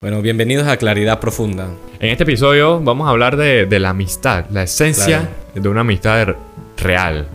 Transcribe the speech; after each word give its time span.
Bueno, 0.00 0.20
bienvenidos 0.20 0.66
a 0.68 0.76
Claridad 0.76 1.20
Profunda. 1.20 1.68
En 2.00 2.10
este 2.10 2.24
episodio 2.24 2.80
vamos 2.80 3.06
a 3.06 3.10
hablar 3.10 3.36
de, 3.36 3.66
de 3.66 3.78
la 3.78 3.90
amistad, 3.90 4.44
la 4.50 4.62
esencia 4.64 5.28
de 5.54 5.68
una 5.68 5.80
amistad 5.80 6.36
real. 6.76 7.26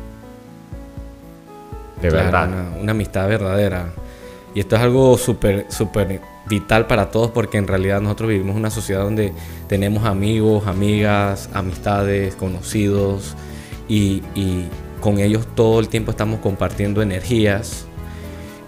De 2.01 2.09
Claro, 2.09 2.25
verdad. 2.25 2.47
Una, 2.49 2.81
una 2.81 2.91
amistad 2.91 3.27
verdadera. 3.27 3.91
Y 4.53 4.59
esto 4.59 4.75
es 4.75 4.81
algo 4.81 5.17
súper, 5.17 5.65
súper 5.69 6.21
vital 6.47 6.85
para 6.87 7.09
todos 7.09 7.31
porque 7.31 7.57
en 7.57 7.67
realidad 7.67 8.01
nosotros 8.01 8.29
vivimos 8.29 8.55
una 8.55 8.69
sociedad 8.69 9.03
donde 9.03 9.33
tenemos 9.67 10.05
amigos, 10.05 10.67
amigas, 10.67 11.49
amistades, 11.53 12.35
conocidos 12.35 13.35
y, 13.87 14.21
y 14.35 14.67
con 14.99 15.19
ellos 15.19 15.47
todo 15.55 15.79
el 15.79 15.87
tiempo 15.89 16.11
estamos 16.11 16.39
compartiendo 16.39 17.01
energías 17.01 17.85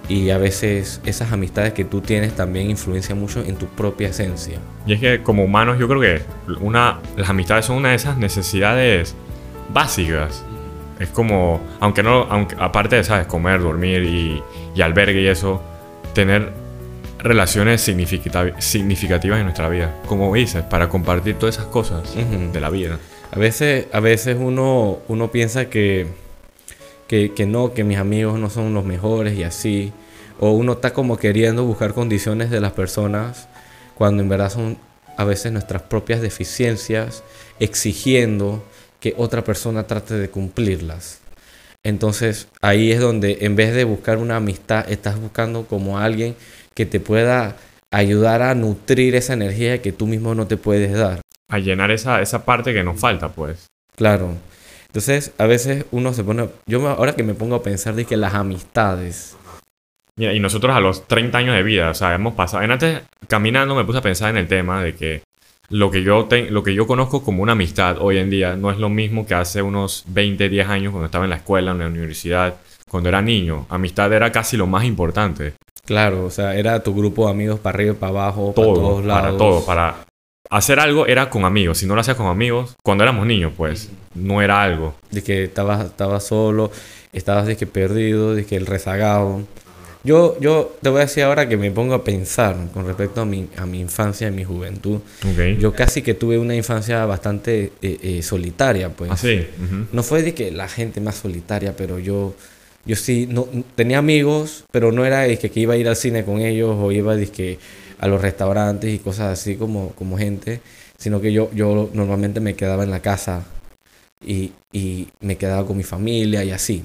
y 0.09 0.29
a 0.31 0.37
veces 0.37 0.99
esas 1.05 1.31
amistades 1.31 1.73
que 1.73 1.85
tú 1.85 2.01
tienes 2.01 2.35
también 2.35 2.69
influencian 2.69 3.19
mucho 3.19 3.41
en 3.41 3.55
tu 3.55 3.67
propia 3.67 4.09
esencia. 4.09 4.59
Y 4.85 4.93
es 4.93 4.99
que 4.99 5.23
como 5.23 5.43
humanos 5.45 5.79
yo 5.79 5.87
creo 5.87 6.01
que 6.01 6.21
una, 6.61 6.99
las 7.15 7.29
amistades 7.29 7.65
son 7.65 7.77
una 7.77 7.89
de 7.89 7.95
esas 7.95 8.17
necesidades 8.17 9.15
básicas. 9.73 10.43
Es 10.99 11.09
como, 11.09 11.61
aunque 11.79 12.03
no, 12.03 12.23
aunque, 12.29 12.55
aparte 12.59 12.97
de, 12.97 13.03
¿sabes? 13.03 13.27
Comer, 13.27 13.61
dormir 13.61 14.03
y, 14.03 14.41
y 14.75 14.81
albergue 14.81 15.21
y 15.21 15.27
eso, 15.27 15.61
tener 16.13 16.51
relaciones 17.19 17.81
significata- 17.81 18.59
significativas 18.61 19.37
en 19.39 19.45
nuestra 19.45 19.69
vida. 19.69 19.95
Como 20.07 20.33
dices, 20.35 20.63
para 20.63 20.89
compartir 20.89 21.35
todas 21.35 21.55
esas 21.55 21.67
cosas 21.67 22.13
Ujú. 22.15 22.51
de 22.51 22.59
la 22.61 22.69
vida. 22.69 22.99
A 23.31 23.39
veces, 23.39 23.87
a 23.93 23.99
veces 24.01 24.37
uno, 24.39 24.99
uno 25.07 25.31
piensa 25.31 25.69
que, 25.69 26.07
que, 27.07 27.33
que 27.33 27.45
no, 27.45 27.73
que 27.73 27.83
mis 27.83 27.97
amigos 27.97 28.37
no 28.39 28.49
son 28.49 28.73
los 28.73 28.85
mejores 28.85 29.33
y 29.37 29.43
así. 29.43 29.91
O 30.39 30.51
uno 30.51 30.73
está 30.73 30.93
como 30.93 31.17
queriendo 31.17 31.63
buscar 31.63 31.93
condiciones 31.93 32.49
de 32.49 32.59
las 32.59 32.73
personas 32.73 33.47
cuando 33.95 34.23
en 34.23 34.29
verdad 34.29 34.51
son 34.51 34.77
a 35.17 35.23
veces 35.23 35.51
nuestras 35.51 35.83
propias 35.83 36.21
deficiencias 36.21 37.23
exigiendo 37.59 38.63
que 38.99 39.13
otra 39.17 39.43
persona 39.43 39.85
trate 39.85 40.15
de 40.15 40.29
cumplirlas. 40.29 41.19
Entonces 41.83 42.47
ahí 42.61 42.91
es 42.91 42.99
donde 42.99 43.39
en 43.41 43.55
vez 43.55 43.75
de 43.75 43.83
buscar 43.83 44.17
una 44.17 44.37
amistad, 44.37 44.89
estás 44.89 45.19
buscando 45.19 45.65
como 45.65 45.99
alguien 45.99 46.35
que 46.73 46.85
te 46.85 46.99
pueda 46.99 47.57
ayudar 47.91 48.41
a 48.41 48.55
nutrir 48.55 49.15
esa 49.15 49.33
energía 49.33 49.81
que 49.81 49.91
tú 49.91 50.07
mismo 50.07 50.33
no 50.33 50.47
te 50.47 50.57
puedes 50.57 50.93
dar. 50.93 51.21
A 51.49 51.59
llenar 51.59 51.91
esa, 51.91 52.21
esa 52.21 52.45
parte 52.45 52.73
que 52.73 52.83
nos 52.83 52.99
falta, 52.99 53.29
pues. 53.29 53.67
Claro. 53.95 54.35
Entonces, 54.87 55.31
a 55.37 55.45
veces 55.45 55.85
uno 55.91 56.13
se 56.13 56.23
pone. 56.23 56.49
Yo 56.65 56.87
ahora 56.87 57.15
que 57.15 57.23
me 57.23 57.33
pongo 57.33 57.55
a 57.55 57.63
pensar 57.63 57.95
de 57.95 58.05
que 58.05 58.17
las 58.17 58.33
amistades. 58.33 59.35
Mira, 60.17 60.33
y 60.33 60.39
nosotros 60.39 60.75
a 60.75 60.79
los 60.79 61.07
30 61.07 61.37
años 61.39 61.55
de 61.55 61.63
vida, 61.63 61.89
o 61.89 61.93
sea, 61.93 62.13
hemos 62.13 62.33
pasado. 62.35 62.63
En 62.63 62.71
antes, 62.71 63.01
caminando, 63.27 63.73
me 63.75 63.83
puse 63.83 63.97
a 63.97 64.01
pensar 64.01 64.29
en 64.29 64.37
el 64.37 64.47
tema 64.47 64.83
de 64.83 64.95
que 64.95 65.23
lo 65.69 65.89
que 65.89 66.03
yo, 66.03 66.25
te- 66.25 66.51
lo 66.51 66.61
que 66.63 66.75
yo 66.75 66.85
conozco 66.85 67.23
como 67.23 67.41
una 67.41 67.53
amistad 67.53 67.97
hoy 67.99 68.17
en 68.19 68.29
día 68.29 68.55
no 68.55 68.69
es 68.69 68.77
lo 68.77 68.89
mismo 68.89 69.25
que 69.25 69.33
hace 69.33 69.61
unos 69.61 70.03
20, 70.07 70.49
10 70.49 70.67
años 70.67 70.91
cuando 70.91 71.05
estaba 71.07 71.23
en 71.25 71.31
la 71.31 71.37
escuela, 71.37 71.71
en 71.71 71.79
la 71.79 71.87
universidad, 71.87 72.55
cuando 72.89 73.09
era 73.09 73.21
niño. 73.23 73.65
Amistad 73.69 74.13
era 74.13 74.31
casi 74.31 74.55
lo 74.55 74.67
más 74.67 74.83
importante. 74.83 75.53
Claro, 75.85 76.25
o 76.25 76.29
sea, 76.29 76.55
era 76.55 76.81
tu 76.83 76.93
grupo 76.93 77.25
de 77.25 77.31
amigos 77.31 77.59
para 77.59 77.75
arriba 77.75 77.93
y 77.93 77.95
para 77.95 78.09
abajo, 78.11 78.53
para 78.53 78.65
Todo, 78.67 78.75
todos 78.75 79.05
lados. 79.05 79.21
para 79.23 79.37
todo, 79.37 79.65
para 79.65 79.95
hacer 80.51 80.79
algo 80.79 81.07
era 81.07 81.29
con 81.31 81.43
amigos. 81.43 81.79
Si 81.79 81.87
no 81.87 81.95
lo 81.95 82.01
hacías 82.01 82.15
con 82.17 82.27
amigos, 82.27 82.75
cuando 82.83 83.03
éramos 83.03 83.25
niños, 83.25 83.51
pues, 83.57 83.89
no 84.13 84.41
era 84.43 84.61
algo. 84.61 84.93
De 85.09 85.23
que 85.23 85.43
estabas, 85.45 85.83
estabas 85.85 86.23
solo, 86.25 86.71
estabas 87.13 87.47
de 87.47 87.57
que 87.57 87.65
perdido, 87.65 88.35
de 88.35 88.45
que 88.45 88.55
el 88.57 88.67
rezagado. 88.67 89.41
Yo, 90.03 90.37
yo 90.41 90.75
te 90.81 90.89
voy 90.89 90.99
a 90.99 91.05
decir 91.05 91.23
ahora 91.23 91.47
que 91.47 91.55
me 91.55 91.71
pongo 91.71 91.93
a 91.93 92.03
pensar 92.03 92.57
con 92.73 92.85
respecto 92.85 93.21
a 93.21 93.25
mi, 93.25 93.47
a 93.55 93.65
mi 93.65 93.79
infancia 93.79 94.27
y 94.27 94.31
mi 94.31 94.43
juventud. 94.43 94.99
Yo 95.59 95.73
casi 95.73 96.01
que 96.01 96.13
tuve 96.13 96.37
una 96.37 96.55
infancia 96.55 97.05
bastante 97.05 97.71
eh, 97.81 97.99
eh, 98.01 98.21
solitaria, 98.21 98.89
pues. 98.89 99.11
Ujú. 99.11 99.87
No 99.93 100.03
fue 100.03 100.21
de 100.21 100.33
que 100.33 100.51
la 100.51 100.67
gente 100.67 100.99
más 100.99 101.15
solitaria, 101.15 101.75
pero 101.77 101.99
yo, 101.99 102.35
yo 102.85 102.97
sí, 102.97 103.27
no, 103.29 103.47
tenía 103.75 103.99
amigos, 103.99 104.65
pero 104.71 104.91
no 104.91 105.05
era 105.05 105.21
de 105.21 105.39
que, 105.39 105.49
que 105.49 105.61
iba 105.61 105.75
a 105.75 105.77
ir 105.77 105.87
al 105.87 105.95
cine 105.95 106.25
con 106.25 106.41
ellos 106.41 106.75
o 106.77 106.91
iba 106.91 107.15
de 107.15 107.27
que 107.27 107.59
a 107.99 108.07
los 108.07 108.21
restaurantes 108.21 108.93
y 108.93 108.99
cosas 108.99 109.39
así 109.39 109.55
como, 109.55 109.91
como 109.91 110.17
gente, 110.17 110.59
sino 110.97 111.21
que 111.21 111.31
yo, 111.31 111.49
yo 111.53 111.89
normalmente 111.93 112.41
me 112.41 112.55
quedaba 112.55 112.83
en 112.83 112.91
la 112.91 113.01
casa 113.01 113.45
y, 114.21 114.51
y 114.73 115.07
me 115.21 115.37
quedaba 115.37 115.65
con 115.65 115.77
mi 115.77 115.83
familia 115.83 116.43
y 116.43 116.51
así. 116.51 116.83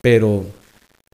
Pero 0.00 0.46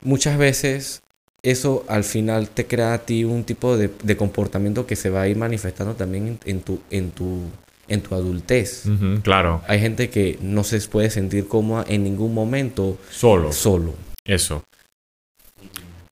muchas 0.02 0.38
veces 0.38 1.02
eso 1.44 1.84
al 1.88 2.02
final 2.04 2.48
te 2.48 2.66
crea 2.66 2.94
a 2.94 2.98
ti 2.98 3.22
un 3.24 3.44
tipo 3.44 3.76
de, 3.76 3.90
de 4.02 4.16
comportamiento 4.16 4.86
que 4.86 4.96
se 4.96 5.10
va 5.10 5.22
a 5.22 5.28
ir 5.28 5.36
manifestando 5.36 5.94
también 5.94 6.26
en, 6.26 6.38
en 6.46 6.60
tu, 6.62 6.80
en, 6.90 7.10
tu, 7.12 7.42
en 7.86 8.00
tu 8.00 8.14
adultez. 8.14 8.84
Claro. 9.22 9.62
Hay 9.68 9.78
gente 9.78 10.10
que 10.10 10.38
no 10.42 10.64
se 10.64 10.80
puede 10.88 11.10
sentir 11.10 11.46
cómoda 11.46 11.84
en 11.88 12.02
ningún 12.04 12.34
momento 12.34 12.98
Solo. 13.10 13.52
solo. 13.52 13.94
Eso. 14.24 14.64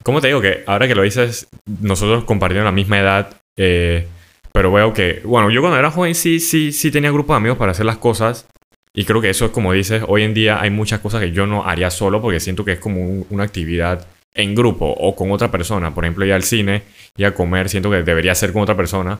¿Cómo 0.03 0.19
te 0.21 0.27
digo 0.27 0.41
que 0.41 0.63
ahora 0.67 0.87
que 0.87 0.95
lo 0.95 1.03
dices, 1.03 1.47
nosotros 1.81 2.25
compartimos 2.25 2.65
la 2.65 2.71
misma 2.71 2.99
edad, 2.99 3.37
eh, 3.57 4.07
pero 4.51 4.71
veo 4.71 4.93
que, 4.93 5.21
bueno, 5.23 5.49
yo 5.49 5.61
cuando 5.61 5.79
era 5.79 5.91
joven 5.91 6.13
sí, 6.13 6.39
sí, 6.39 6.71
sí 6.73 6.91
tenía 6.91 7.09
grupo 7.11 7.33
de 7.33 7.37
amigos 7.37 7.57
para 7.57 7.71
hacer 7.71 7.85
las 7.85 7.97
cosas 7.97 8.45
y 8.93 9.05
creo 9.05 9.21
que 9.21 9.29
eso 9.29 9.45
es 9.45 9.51
como 9.51 9.71
dices, 9.73 10.03
hoy 10.07 10.23
en 10.23 10.33
día 10.33 10.61
hay 10.61 10.69
muchas 10.69 10.99
cosas 10.99 11.21
que 11.21 11.31
yo 11.31 11.47
no 11.47 11.65
haría 11.65 11.89
solo 11.89 12.21
porque 12.21 12.39
siento 12.39 12.65
que 12.65 12.73
es 12.73 12.79
como 12.79 13.01
un- 13.01 13.25
una 13.29 13.43
actividad 13.45 14.05
en 14.35 14.55
grupo 14.55 14.85
o 14.87 15.15
con 15.15 15.31
otra 15.31 15.51
persona, 15.51 15.93
por 15.93 16.03
ejemplo, 16.05 16.25
ir 16.25 16.33
al 16.33 16.43
cine 16.43 16.83
y 17.15 17.23
a 17.23 17.33
comer, 17.33 17.69
siento 17.69 17.89
que 17.91 18.03
debería 18.03 18.33
ser 18.35 18.51
con 18.53 18.61
otra 18.63 18.75
persona. 18.77 19.19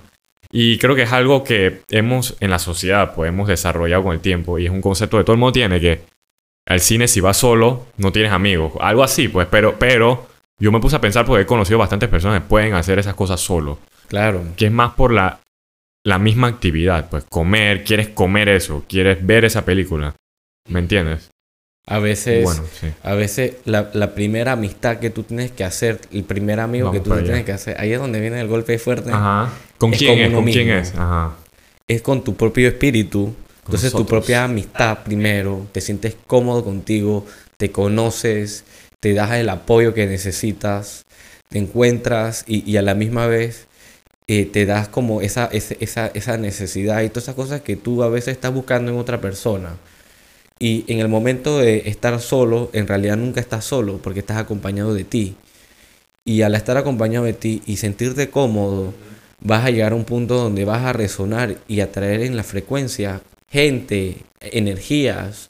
Y 0.51 0.77
creo 0.77 0.95
que 0.95 1.03
es 1.03 1.11
algo 1.11 1.43
que 1.43 1.81
hemos 1.89 2.35
en 2.39 2.49
la 2.51 2.59
sociedad, 2.59 3.13
pues 3.15 3.29
hemos 3.29 3.47
desarrollado 3.47 4.03
con 4.03 4.13
el 4.13 4.19
tiempo 4.19 4.59
y 4.59 4.65
es 4.65 4.71
un 4.71 4.81
concepto 4.81 5.17
que 5.17 5.23
todo 5.23 5.33
el 5.33 5.39
mundo 5.39 5.53
tiene 5.53 5.79
que 5.79 6.01
al 6.67 6.79
cine 6.79 7.07
si 7.07 7.19
vas 7.19 7.37
solo 7.37 7.87
no 7.97 8.11
tienes 8.11 8.31
amigos, 8.31 8.73
algo 8.79 9.03
así, 9.03 9.27
pues, 9.27 9.47
pero, 9.49 9.77
pero 9.79 10.27
yo 10.59 10.71
me 10.71 10.79
puse 10.79 10.95
a 10.95 11.01
pensar 11.01 11.25
porque 11.25 11.43
he 11.43 11.45
conocido 11.45 11.79
bastantes 11.79 12.09
personas 12.09 12.41
que 12.41 12.47
pueden 12.47 12.73
hacer 12.73 12.99
esas 12.99 13.15
cosas 13.15 13.41
solo, 13.41 13.79
Claro. 14.07 14.43
que 14.55 14.67
es 14.67 14.71
más 14.71 14.93
por 14.93 15.11
la, 15.11 15.39
la 16.05 16.19
misma 16.19 16.47
actividad, 16.47 17.09
pues 17.09 17.25
comer, 17.25 17.83
quieres 17.83 18.09
comer 18.09 18.47
eso, 18.49 18.85
quieres 18.87 19.25
ver 19.25 19.45
esa 19.45 19.65
película, 19.65 20.15
¿me 20.69 20.79
entiendes? 20.79 21.29
A 21.85 21.99
veces, 21.99 22.43
Bueno, 22.45 22.63
sí. 22.79 22.87
a 23.03 23.13
veces 23.13 23.55
la, 23.65 23.89
la 23.93 24.13
primera 24.15 24.53
amistad 24.53 24.97
que 24.99 25.09
tú 25.09 25.23
tienes 25.23 25.51
que 25.51 25.63
hacer, 25.65 25.99
el 26.13 26.23
primer 26.23 26.59
amigo 26.61 26.87
Vamos 26.87 27.01
que 27.03 27.09
tú 27.09 27.15
tienes 27.23 27.43
que 27.43 27.51
hacer, 27.51 27.75
ahí 27.79 27.91
es 27.91 27.99
donde 27.99 28.21
viene 28.21 28.39
el 28.39 28.47
golpe 28.47 28.79
fuerte, 28.79 29.11
Ajá. 29.11 29.51
¿Con 29.77 29.93
Es 29.93 29.99
quién 29.99 30.19
es? 30.19 30.33
¿Con 30.33 30.45
quién 30.45 30.69
es? 30.69 30.93
Ajá. 30.95 31.35
es 31.87 32.01
con 32.01 32.23
tu 32.23 32.35
propio 32.35 32.67
espíritu. 32.69 33.33
Entonces 33.65 33.91
tu 33.91 34.05
propia 34.05 34.43
amistad 34.45 34.99
primero, 35.03 35.67
te 35.71 35.79
sientes 35.81 36.15
cómodo 36.27 36.63
contigo, 36.65 37.25
te 37.57 37.71
conoces, 37.71 38.63
te 38.99 39.13
das 39.13 39.31
el 39.31 39.49
apoyo 39.49 39.93
que 39.93 40.05
necesitas, 40.05 41.05
te 41.49 41.59
encuentras 41.59 42.43
y, 42.47 42.69
y 42.69 42.77
a 42.77 42.81
la 42.81 42.93
misma 42.95 43.27
vez 43.27 43.67
eh, 44.27 44.45
te 44.45 44.65
das 44.65 44.87
como 44.89 45.21
esa, 45.21 45.45
esa, 45.51 46.07
esa 46.07 46.37
necesidad 46.37 47.01
y 47.03 47.09
todas 47.09 47.23
esas 47.25 47.35
cosas 47.35 47.61
que 47.61 47.75
tú 47.75 48.03
a 48.03 48.09
veces 48.09 48.33
estás 48.35 48.53
buscando 48.53 48.91
en 48.91 48.97
otra 48.97 49.19
persona. 49.21 49.75
Y 50.59 50.85
en 50.87 50.99
el 50.99 51.07
momento 51.07 51.59
de 51.59 51.89
estar 51.89 52.19
solo, 52.21 52.69
en 52.73 52.87
realidad 52.87 53.17
nunca 53.17 53.41
estás 53.41 53.65
solo 53.65 53.97
porque 53.97 54.19
estás 54.19 54.37
acompañado 54.37 54.93
de 54.93 55.03
ti. 55.03 55.35
Y 56.25 56.41
al 56.41 56.55
estar 56.55 56.77
acompañado 56.77 57.25
de 57.25 57.33
ti 57.33 57.61
y 57.65 57.77
sentirte 57.77 58.29
cómodo, 58.29 58.93
vas 59.41 59.65
a 59.65 59.71
llegar 59.71 59.91
a 59.91 59.95
un 59.95 60.05
punto 60.05 60.35
donde 60.35 60.65
vas 60.65 60.83
a 60.83 60.93
resonar 60.93 61.57
y 61.67 61.81
atraer 61.81 62.21
en 62.21 62.37
la 62.37 62.43
frecuencia 62.43 63.21
gente, 63.49 64.17
energías, 64.39 65.49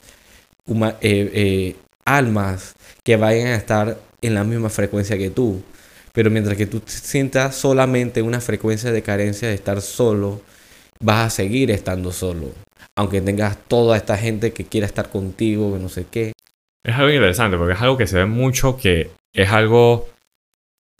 eh, 0.68 0.94
eh, 1.00 1.76
almas 2.04 2.74
que 3.02 3.16
vayan 3.16 3.48
a 3.48 3.56
estar 3.56 3.98
en 4.20 4.34
la 4.34 4.44
misma 4.44 4.68
frecuencia 4.68 5.16
que 5.16 5.30
tú. 5.30 5.62
Pero 6.12 6.30
mientras 6.30 6.56
que 6.56 6.66
tú 6.66 6.82
sientas 6.86 7.56
solamente 7.56 8.22
una 8.22 8.40
frecuencia 8.40 8.92
de 8.92 9.02
carencia 9.02 9.48
de 9.48 9.54
estar 9.54 9.80
solo, 9.80 10.42
vas 11.00 11.26
a 11.26 11.30
seguir 11.30 11.70
estando 11.70 12.12
solo. 12.12 12.52
Aunque 12.96 13.20
tengas 13.20 13.56
toda 13.68 13.96
esta 13.96 14.16
gente 14.16 14.52
que 14.52 14.64
quiera 14.64 14.86
estar 14.86 15.08
contigo, 15.10 15.72
que 15.74 15.78
no 15.80 15.88
sé 15.88 16.06
qué. 16.10 16.32
Es 16.84 16.94
algo 16.94 17.10
interesante 17.10 17.56
porque 17.56 17.72
es 17.74 17.80
algo 17.80 17.96
que 17.96 18.06
se 18.06 18.16
ve 18.18 18.26
mucho 18.26 18.76
que 18.76 19.10
es 19.34 19.50
algo... 19.50 20.08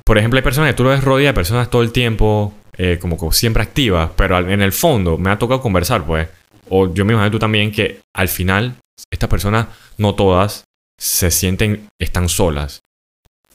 Por 0.05 0.19
ejemplo, 0.19 0.39
hay 0.39 0.43
personas 0.43 0.71
que 0.71 0.77
tú 0.77 0.85
lo 0.85 0.91
ves 0.91 1.03
rodeado 1.05 1.33
de 1.33 1.35
personas 1.35 1.71
todo 1.71 1.83
el 1.83 1.93
tiempo, 1.93 2.53
eh, 2.77 2.99
como, 3.01 3.33
siempre 3.33 3.63
activas, 3.63 4.11
pero 4.17 4.39
en 4.39 4.61
el 4.61 4.73
fondo 4.73 5.17
me 5.17 5.31
ha 5.31 5.39
tocado 5.39 5.61
conversar, 5.63 6.05
pues. 6.05 6.29
O 6.69 6.93
yo 6.93 7.05
me 7.05 7.13
imagino 7.13 7.31
tú 7.31 7.39
también 7.39 7.71
que 7.73 8.01
al 8.15 8.29
final 8.29 8.75
estas 9.11 9.31
personas, 9.31 9.67
no 9.99 10.15
todas, 10.15 10.65
se 10.99 11.31
sienten, 11.31 11.89
están 11.99 12.29
solas. 12.29 12.83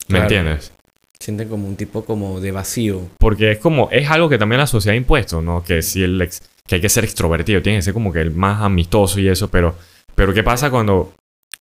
¿Me 0.08 0.20
Claro. 0.20 0.24
entiendes? 0.24 0.72
Sienten 1.20 1.50
como 1.50 1.68
un 1.68 1.76
tipo 1.76 2.04
como 2.06 2.40
de 2.40 2.52
vacío. 2.52 3.02
Porque 3.20 3.52
es 3.52 3.58
como, 3.60 3.90
es 3.92 4.10
algo 4.10 4.30
que 4.30 4.38
también 4.38 4.60
la 4.60 4.68
sociedad 4.68 4.94
ha 4.94 4.98
impuesto, 4.98 5.42
¿no? 5.42 5.64
Que 5.64 5.82
si 5.82 6.02
el 6.04 6.20
ex- 6.22 6.42
que 6.70 6.76
hay 6.76 6.82
que 6.82 6.90
ser 6.90 7.04
extrovertido, 7.04 7.64
tiene 7.64 7.80
que 7.80 7.82
ser 7.82 7.96
como 7.96 8.14
que 8.14 8.22
el 8.22 8.30
más 8.30 8.62
amistoso 8.62 9.20
y 9.20 9.28
eso, 9.28 9.50
pero, 9.50 9.76
pero 10.14 10.36
¿qué 10.36 10.44
pasa 10.44 10.70
cuando 10.70 11.16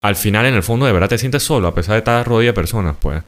al 0.02 0.16
final 0.16 0.46
en 0.46 0.54
el 0.54 0.64
fondo 0.64 0.84
de 0.84 0.92
verdad 0.92 1.08
te 1.08 1.16
sientes 1.16 1.44
solo, 1.44 1.68
a 1.68 1.74
pesar 1.74 1.92
de 1.92 1.98
estar 1.98 2.26
rodeado 2.26 2.52
de 2.52 2.54
personas, 2.54 2.96
pues? 3.00 3.22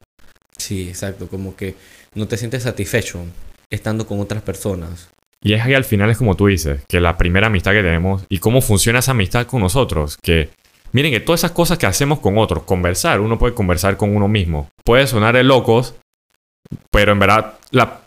Sí, 0.57 0.89
exacto. 0.89 1.29
Como 1.29 1.55
que 1.55 1.75
no 2.15 2.27
te 2.27 2.35
sientes 2.35 2.63
satisfecho. 2.63 3.21
estando 3.69 4.05
con 4.05 4.19
otras 4.19 4.41
personas. 4.41 5.09
Y 5.41 5.53
es 5.53 5.61
ahí 5.61 5.73
al 5.73 5.85
final 5.85 6.09
es 6.09 6.17
como 6.17 6.35
tú 6.35 6.47
dices, 6.47 6.81
que 6.89 6.99
la 6.99 7.17
primera 7.17 7.47
amistad 7.47 7.71
que 7.71 7.81
tenemos 7.81 8.25
y 8.27 8.39
cómo 8.39 8.61
funciona 8.61 8.99
esa 8.99 9.11
amistad 9.11 9.47
con 9.47 9.61
nosotros, 9.61 10.17
que 10.21 10.49
miren 10.91 11.13
que 11.13 11.21
todas 11.21 11.41
esas 11.41 11.51
cosas 11.51 11.77
que 11.77 11.85
hacemos 11.85 12.19
con 12.19 12.37
otros, 12.37 12.63
conversar, 12.63 13.21
uno 13.21 13.39
puede 13.39 13.53
conversar 13.53 13.95
con 13.95 14.13
uno 14.13 14.27
mismo. 14.27 14.69
Puede 14.83 15.07
sonar 15.07 15.35
de 15.35 15.43
locos, 15.43 15.95
pero 16.91 17.13
en 17.13 17.19
verdad 17.19 17.53
la, 17.71 18.01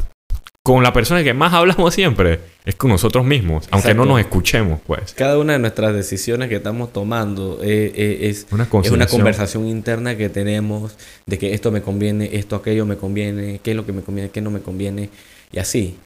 con 0.62 0.84
la 0.84 0.92
persona 0.92 1.24
que 1.24 1.34
más 1.34 1.52
hablamos 1.52 1.92
siempre 1.92 2.38
es 2.64 2.76
con 2.76 2.90
nosotros 2.90 3.24
mismos, 3.24 3.66
aunque 3.72 3.94
no 3.94 4.04
nos 4.04 4.20
escuchemos, 4.20 4.80
pues. 4.86 5.12
Cada 5.14 5.36
una 5.38 5.54
de 5.54 5.58
nuestras 5.58 5.92
decisiones 5.92 6.48
que 6.48 6.56
estamos 6.56 6.92
tomando 6.92 7.58
eh, 7.62 7.92
eh, 7.94 8.18
es, 8.28 8.46
Una 8.52 8.62
es 8.64 8.68
una 8.68 8.68
conciliación. 8.68 9.08
conversación 9.20 9.66
interna 9.66 10.16
que 10.16 10.28
tenemos 10.28 10.96
de 11.26 11.38
que 11.38 11.52
esto 11.54 11.72
me 11.72 11.82
conviene, 11.82 12.30
esto, 12.34 12.54
aquello 12.54 12.86
me 12.86 12.96
conviene, 12.96 13.60
qué 13.62 13.72
es 13.72 13.76
lo 13.76 13.84
que 13.84 13.92
me 13.92 14.02
conviene, 14.02 14.30
qué 14.30 14.40
no 14.40 14.50
me 14.52 14.60
conviene, 14.60 15.10
y 15.50 15.58
así. 15.58 15.96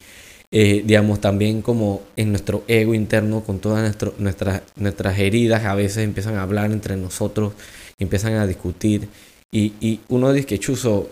Eh, 0.49 0.81
digamos, 0.85 1.19
también 1.21 1.61
como 1.61 2.01
en 2.15 2.29
nuestro 2.31 2.63
ego 2.67 2.95
interno, 2.95 3.41
con 3.41 3.59
todas 3.59 3.81
nuestro- 3.83 4.15
nuestras, 4.17 4.61
nuestras 4.75 5.19
heridas, 5.19 5.65
a 5.65 5.75
veces 5.75 5.99
empiezan 5.99 6.35
a 6.35 6.41
hablar 6.41 6.71
entre 6.71 6.95
nosotros, 6.97 7.53
empiezan 7.99 8.33
a 8.35 8.47
discutir, 8.47 9.07
y, 9.51 9.73
y 9.81 9.99
uno 10.07 10.33
dice 10.33 10.47
que 10.47 10.57
chuzo, 10.57 11.09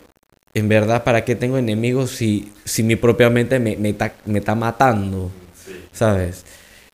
en 0.56 0.68
verdad, 0.70 1.04
¿para 1.04 1.24
qué 1.24 1.36
tengo 1.36 1.58
enemigos 1.58 2.10
si, 2.10 2.52
si 2.64 2.82
mi 2.82 2.96
propia 2.96 3.30
mente 3.30 3.60
me, 3.60 3.76
me, 3.78 3.90
está, 3.90 4.14
me 4.26 4.40
está 4.40 4.56
matando? 4.56 5.30
¿Sabes? 5.92 6.46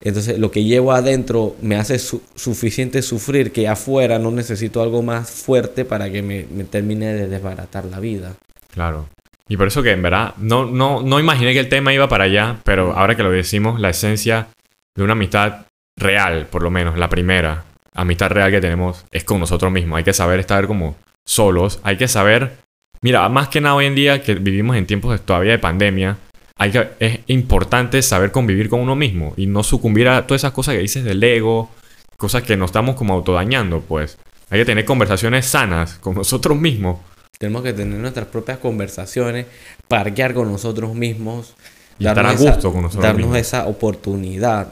Entonces, 0.04 0.40
lo 0.40 0.50
que 0.50 0.64
llevo 0.64 0.92
adentro 0.94 1.56
me 1.62 1.76
hace 1.76 2.00
su- 2.00 2.24
suficiente 2.36 3.02
sufrir 3.04 3.52
que 3.52 3.68
afuera 3.68 4.18
no 4.18 4.32
necesito 4.32 4.82
algo 4.82 5.04
más 5.04 5.30
fuerte 5.30 5.86
para 5.86 6.12
que 6.12 6.24
me, 6.24 6.48
me 6.52 6.64
termine 6.64 7.14
de 7.14 7.28
desbaratar 7.28 7.86
la 7.86 8.00
vida. 8.00 8.34
Claro. 8.74 9.08
Y 9.48 9.58
por 9.58 9.68
eso 9.68 9.84
que 9.84 9.92
en 9.92 10.02
verdad 10.02 10.34
no, 10.38 10.66
no, 10.66 11.02
no 11.04 11.20
imaginé 11.20 11.54
que 11.54 11.60
el 11.60 11.70
tema 11.70 11.94
iba 11.94 12.08
para 12.10 12.24
allá, 12.24 12.58
pero 12.64 12.94
ahora 12.94 13.16
que 13.16 13.24
lo 13.24 13.30
decimos, 13.32 13.80
la 13.80 13.90
esencia 13.90 14.48
de 14.96 15.04
una 15.04 15.14
amistad 15.14 15.66
real, 16.00 16.48
por 16.50 16.64
lo 16.64 16.72
menos, 16.72 16.98
la 16.98 17.10
primera 17.10 17.66
amistad 17.94 18.32
real 18.32 18.50
que 18.50 18.62
tenemos 18.62 19.06
es 19.12 19.24
con 19.24 19.40
nosotros 19.40 19.72
mismos. 19.72 19.98
Hay 19.98 20.04
que 20.04 20.14
saber 20.14 20.40
estar 20.40 20.66
como 20.68 20.96
solos, 21.26 21.80
hay 21.84 21.98
que 21.98 22.08
saber, 22.08 22.54
mira, 23.02 23.28
más 23.30 23.48
que 23.50 23.62
nada 23.62 23.76
hoy 23.76 23.86
en 23.86 23.96
día 23.96 24.22
que 24.22 24.36
vivimos 24.36 24.76
en 24.78 24.86
tiempos 24.86 25.12
de- 25.12 25.20
todavía 25.20 25.52
de 25.52 25.60
pandemia, 25.60 26.18
hay 26.58 26.72
que, 26.72 26.88
es 27.00 27.20
importante 27.28 28.02
saber 28.02 28.32
convivir 28.32 28.70
con 28.70 28.80
uno 28.82 28.96
mismo 28.96 29.34
y 29.38 29.48
no 29.48 29.64
sucumbir 29.64 30.08
a 30.10 30.28
todas 30.28 30.42
esas 30.42 30.52
cosas 30.52 30.76
que 30.76 30.82
dices 30.82 31.04
del 31.04 31.24
ego, 31.24 31.70
cosas 32.18 32.44
que 32.44 32.56
nos 32.58 32.70
estamos 32.70 32.96
como 32.96 33.14
autodañando, 33.14 33.82
pues. 33.82 34.18
Hay 34.50 34.60
que 34.60 34.66
tener 34.66 34.86
conversaciones 34.86 35.46
sanas 35.46 35.94
con 35.96 36.14
nosotros 36.16 36.60
mismos. 36.60 37.00
Tenemos 37.40 37.64
que 37.64 37.74
tener 37.74 37.98
nuestras 37.98 38.28
propias 38.28 38.60
conversaciones, 38.60 39.48
parquear 39.88 40.34
con 40.34 40.52
nosotros 40.52 40.94
mismos, 40.94 41.56
Y 41.98 42.06
estar 42.06 42.26
a 42.26 42.34
esa- 42.34 42.52
gusto 42.52 42.72
con 42.72 42.82
nosotros 42.84 43.04
darnos 43.04 43.22
mismos. 43.22 43.38
esa 43.38 43.66
oportunidad. 43.68 44.68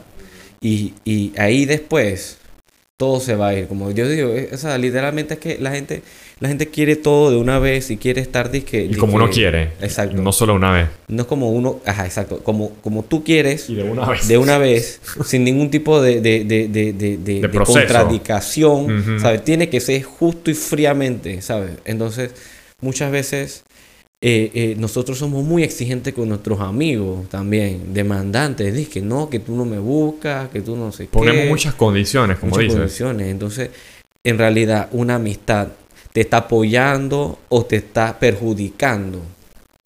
Y, 0.60 0.92
y 1.04 1.32
ahí 1.38 1.64
después 1.64 2.38
todo 2.98 3.18
se 3.18 3.34
va 3.34 3.48
a 3.48 3.54
ir. 3.54 3.66
Como 3.66 3.90
yo 3.90 4.06
digo, 4.06 4.30
o 4.52 4.56
sea, 4.58 4.76
literalmente 4.78 5.34
es 5.34 5.40
que 5.40 5.58
la 5.58 5.70
gente, 5.72 6.02
la 6.40 6.48
gente 6.48 6.68
quiere 6.68 6.96
todo 6.96 7.30
de 7.30 7.36
una 7.36 7.58
vez 7.58 7.90
y 7.90 7.98
quiere 7.98 8.22
estar 8.22 8.50
disque. 8.50 8.88
Y 8.90 8.94
como 8.94 9.16
uno 9.16 9.28
quiere. 9.28 9.72
Exacto. 9.82 10.20
No 10.22 10.32
solo 10.32 10.54
una 10.54 10.72
vez. 10.72 10.88
No 11.08 11.22
es 11.22 11.28
como 11.28 11.50
uno, 11.50 11.80
ajá, 11.84 12.06
exacto, 12.06 12.42
como, 12.42 12.70
como 12.80 13.04
tú 13.04 13.22
quieres 13.22 13.68
de 13.68 13.82
una 13.82 14.06
vez. 14.08 14.26
de 14.26 14.38
una 14.38 14.56
vez, 14.56 15.00
sin 15.26 15.44
ningún 15.44 15.70
tipo 15.70 16.00
de, 16.00 16.22
de, 16.22 16.44
de, 16.44 17.18
de, 17.18 17.50
contradicción. 17.50 19.20
¿sabes? 19.20 19.44
Tiene 19.44 19.68
que 19.68 19.80
ser 19.80 20.02
justo 20.02 20.50
y 20.50 20.54
fríamente, 20.54 21.42
¿sabes? 21.42 21.72
Entonces, 21.84 22.32
muchas 22.80 23.12
veces 23.12 23.64
eh, 24.22 24.50
eh, 24.54 24.76
nosotros 24.78 25.18
somos 25.18 25.44
muy 25.44 25.62
exigentes 25.62 26.14
con 26.14 26.28
nuestros 26.28 26.60
amigos 26.60 27.28
también, 27.28 27.92
demandantes, 27.92 28.74
dices 28.74 28.92
que 28.92 29.02
no, 29.02 29.28
que 29.28 29.40
tú 29.40 29.54
no 29.54 29.66
me 29.66 29.78
buscas, 29.78 30.48
que 30.48 30.62
tú 30.62 30.74
no 30.74 30.90
sé 30.90 31.04
Ponemos 31.04 31.42
qué. 31.42 31.48
muchas 31.48 31.74
condiciones, 31.74 32.38
como 32.38 32.50
muchas 32.50 32.64
dices. 32.64 32.78
condiciones. 32.78 33.28
Entonces, 33.28 33.70
en 34.24 34.38
realidad, 34.38 34.88
una 34.92 35.16
amistad 35.16 35.68
te 36.12 36.22
está 36.22 36.38
apoyando 36.38 37.40
o 37.48 37.64
te 37.64 37.76
está 37.76 38.18
perjudicando. 38.18 39.22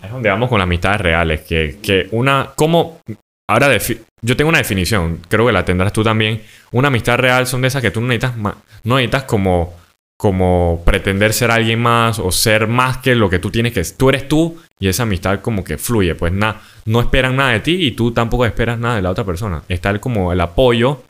Es 0.03 0.11
donde 0.11 0.29
vamos 0.29 0.49
con 0.49 0.59
las 0.59 0.65
amistades 0.65 1.01
reales. 1.01 1.43
Que, 1.43 1.79
que 1.83 2.09
una. 2.13 2.53
¿Cómo.? 2.57 3.01
Ahora, 3.49 3.77
yo 4.23 4.37
tengo 4.37 4.49
una 4.49 4.59
definición. 4.59 5.21
Creo 5.29 5.47
que 5.47 5.53
la 5.53 5.65
tendrás 5.65 5.93
tú 5.93 6.03
también. 6.03 6.43
Una 6.73 6.89
amistad 6.89 7.19
real 7.19 7.47
son 7.47 7.63
de 7.63 7.69
esas 7.69 7.83
que 7.83 7.91
tú 7.91 8.01
no 8.01 8.09
necesitas. 8.09 8.37
No 8.85 8.97
necesitas 8.97 9.25
como. 9.25 9.83
Como 10.17 10.83
pretender 10.87 11.33
ser 11.33 11.51
alguien 11.51 11.83
más 11.83 12.21
o 12.21 12.31
ser 12.31 12.69
más 12.69 12.99
que 12.99 13.17
lo 13.17 13.29
que 13.29 13.41
tú 13.41 13.51
tienes 13.51 13.73
que 13.73 13.83
Tú 13.83 14.09
eres 14.09 14.29
tú 14.29 14.57
y 14.79 14.87
esa 14.87 15.03
amistad 15.03 15.41
como 15.41 15.65
que 15.65 15.77
fluye. 15.77 16.15
Pues 16.15 16.33
nada, 16.33 16.63
no 16.87 17.01
esperan 17.01 17.35
nada 17.35 17.51
de 17.51 17.61
ti 17.61 17.85
y 17.85 17.91
tú 17.91 18.13
tampoco 18.13 18.47
esperas 18.47 18.79
nada 18.79 18.95
de 18.95 19.03
la 19.03 19.11
otra 19.11 19.25
persona. 19.25 19.65
Está 19.69 19.91
el, 19.91 19.99
como 19.99 20.33
el 20.33 20.41
apoyo, 20.41 21.03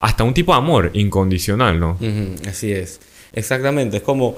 hasta 0.00 0.22
un 0.22 0.34
tipo 0.34 0.52
de 0.52 0.58
amor 0.58 0.90
incondicional, 0.92 1.80
¿no? 1.80 1.92
Ujú, 1.92 2.34
así 2.46 2.72
es. 2.72 3.00
Exactamente. 3.32 3.98
Es 3.98 4.02
como 4.02 4.36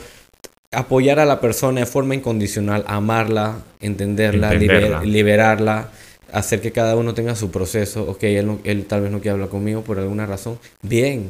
apoyar 0.72 1.18
a 1.20 1.24
la 1.24 1.40
persona 1.40 1.80
de 1.80 1.86
forma 1.86 2.14
incondicional, 2.14 2.84
amarla, 2.86 3.58
entenderla, 3.80 4.52
Entenderla. 4.52 5.00
liber- 5.02 5.06
liberarla, 5.06 5.88
hacer 6.32 6.60
que 6.60 6.72
cada 6.72 6.96
uno 6.96 7.14
tenga 7.14 7.34
su 7.36 7.50
proceso. 7.50 8.02
Ok, 8.10 8.24
él, 8.24 8.46
no- 8.46 8.58
él 8.64 8.84
tal 8.86 9.02
vez 9.02 9.10
no 9.10 9.18
quiere 9.20 9.32
hablar 9.34 9.48
conmigo 9.48 9.82
por 9.82 9.98
alguna 9.98 10.26
razón. 10.26 10.58
Bien, 10.82 11.28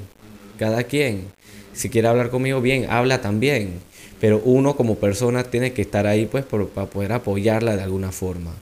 cada 0.58 0.84
quien. 0.84 1.26
Si 1.72 1.90
quiere 1.90 2.08
hablar 2.08 2.30
conmigo, 2.30 2.60
bien, 2.60 2.86
habla 2.90 3.20
también. 3.20 3.80
Pero 4.20 4.40
uno 4.44 4.76
como 4.76 4.94
persona 4.94 5.42
tiene 5.44 5.72
que 5.72 5.82
estar 5.82 6.06
ahí 6.06 6.26
pues 6.26 6.44
por- 6.44 6.68
para 6.68 6.86
poder 6.86 7.12
apoyarla 7.12 7.76
de 7.76 7.82
alguna 7.82 8.12
forma. 8.12 8.52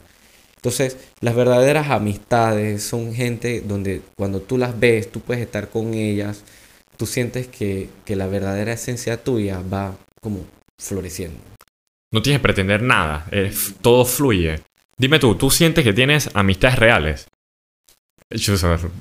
Entonces, 0.56 0.96
las 1.20 1.34
verdaderas 1.34 1.90
amistades 1.90 2.82
son 2.84 3.14
gente 3.14 3.60
donde 3.60 4.00
cuando 4.16 4.40
tú 4.40 4.58
las 4.58 4.78
ves, 4.78 5.10
tú 5.10 5.20
puedes 5.20 5.42
estar 5.42 5.68
con 5.68 5.94
ellas, 5.94 6.42
tú 7.02 7.06
sientes 7.06 7.48
que, 7.48 7.88
que 8.04 8.14
la 8.14 8.28
verdadera 8.28 8.74
esencia 8.74 9.16
tuya 9.16 9.60
va 9.60 9.96
como 10.20 10.44
floreciendo. 10.80 11.36
No 12.12 12.22
tienes 12.22 12.38
que 12.38 12.44
pretender 12.44 12.80
nada. 12.80 13.26
es- 13.32 13.74
todo 13.82 14.04
fluye. 14.04 14.60
Dime 14.96 15.18
tú, 15.18 15.34
¿tú 15.34 15.50
sientes 15.50 15.82
que 15.82 15.92
tienes 15.92 16.30
amistades 16.32 16.78
reales? 16.78 17.26
Es 18.30 18.46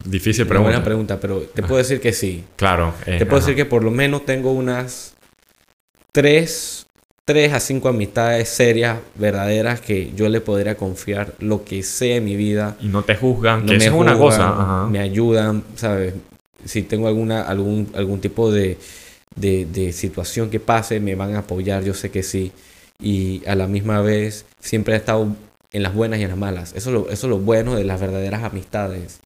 difícil 0.03 0.41
Una 0.45 0.49
pregunta. 0.49 0.69
buena 0.71 0.83
pregunta, 0.83 1.19
pero 1.19 1.41
te 1.41 1.61
puedo 1.61 1.77
decir 1.77 2.01
que 2.01 2.11
sí. 2.11 2.43
Claro. 2.55 2.91
eh, 3.05 3.19
Te 3.19 3.27
puedo 3.27 3.37
ajá. 3.37 3.45
decir 3.45 3.55
que 3.55 3.65
por 3.69 3.83
lo 3.83 3.91
menos 3.91 4.25
tengo 4.25 4.51
unas 4.51 5.13
tres, 6.11 6.87
tres 7.23 7.53
a 7.53 7.59
cinco 7.59 7.87
amistades 7.89 8.49
serias, 8.49 8.97
verdaderas, 9.13 9.79
que 9.79 10.11
yo 10.15 10.27
le 10.27 10.41
podría 10.41 10.75
confiar 10.75 11.35
lo 11.37 11.63
que 11.63 11.83
sea 11.83 12.15
en 12.15 12.25
mi 12.25 12.35
vida. 12.35 12.77
Y 12.81 12.87
no 12.87 13.03
te 13.03 13.15
juzgan, 13.15 13.59
no 13.59 13.65
que 13.67 13.77
me 13.77 13.85
eso 13.85 13.93
es 13.95 14.01
una 14.01 14.15
juzgan, 14.15 14.19
cosa. 14.49 14.61
ajá. 14.63 14.87
me 14.87 14.97
ayudan, 14.99 15.63
¿sabes? 15.75 16.15
Si 16.65 16.83
tengo 16.83 17.07
alguna, 17.07 17.41
algún, 17.43 17.91
algún 17.95 18.21
tipo 18.21 18.51
de, 18.51 18.77
de, 19.35 19.65
de 19.65 19.93
situación 19.93 20.49
que 20.49 20.59
pase, 20.59 20.99
me 20.99 21.15
van 21.15 21.35
a 21.35 21.39
apoyar, 21.39 21.83
yo 21.83 21.93
sé 21.93 22.11
que 22.11 22.23
sí. 22.23 22.51
Y 22.99 23.43
a 23.47 23.55
la 23.55 23.67
misma 23.67 24.01
vez, 24.01 24.45
siempre 24.59 24.93
he 24.93 24.97
estado 24.97 25.35
en 25.71 25.83
las 25.83 25.93
buenas 25.93 26.19
y 26.19 26.23
en 26.23 26.29
las 26.29 26.37
malas. 26.37 26.73
Eso 26.75 26.89
es 26.89 26.93
lo, 26.93 27.09
eso 27.09 27.27
es 27.27 27.29
lo 27.29 27.39
bueno 27.39 27.75
de 27.75 27.83
las 27.83 27.99
verdaderas 27.99 28.43
amistades. 28.43 29.19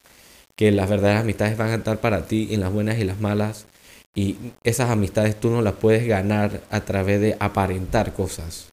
Que 0.56 0.72
las 0.72 0.90
verdaderas 0.90 1.24
amistades 1.24 1.58
van 1.58 1.70
a 1.70 1.76
estar 1.76 2.00
para 2.00 2.28
ti 2.28 2.50
en 2.52 2.62
las 2.62 2.72
buenas 2.72 2.98
y 3.00 3.04
las 3.04 3.20
malas. 3.20 3.66
Y 4.14 4.38
esas 4.64 4.90
amistades 4.90 5.38
tú 5.38 5.50
no 5.50 5.62
las 5.62 5.74
puedes 5.74 6.08
ganar 6.08 6.62
a 6.72 6.82
través 6.82 7.20
de 7.20 7.36
aparentar 7.40 8.14
cosas. 8.14 8.70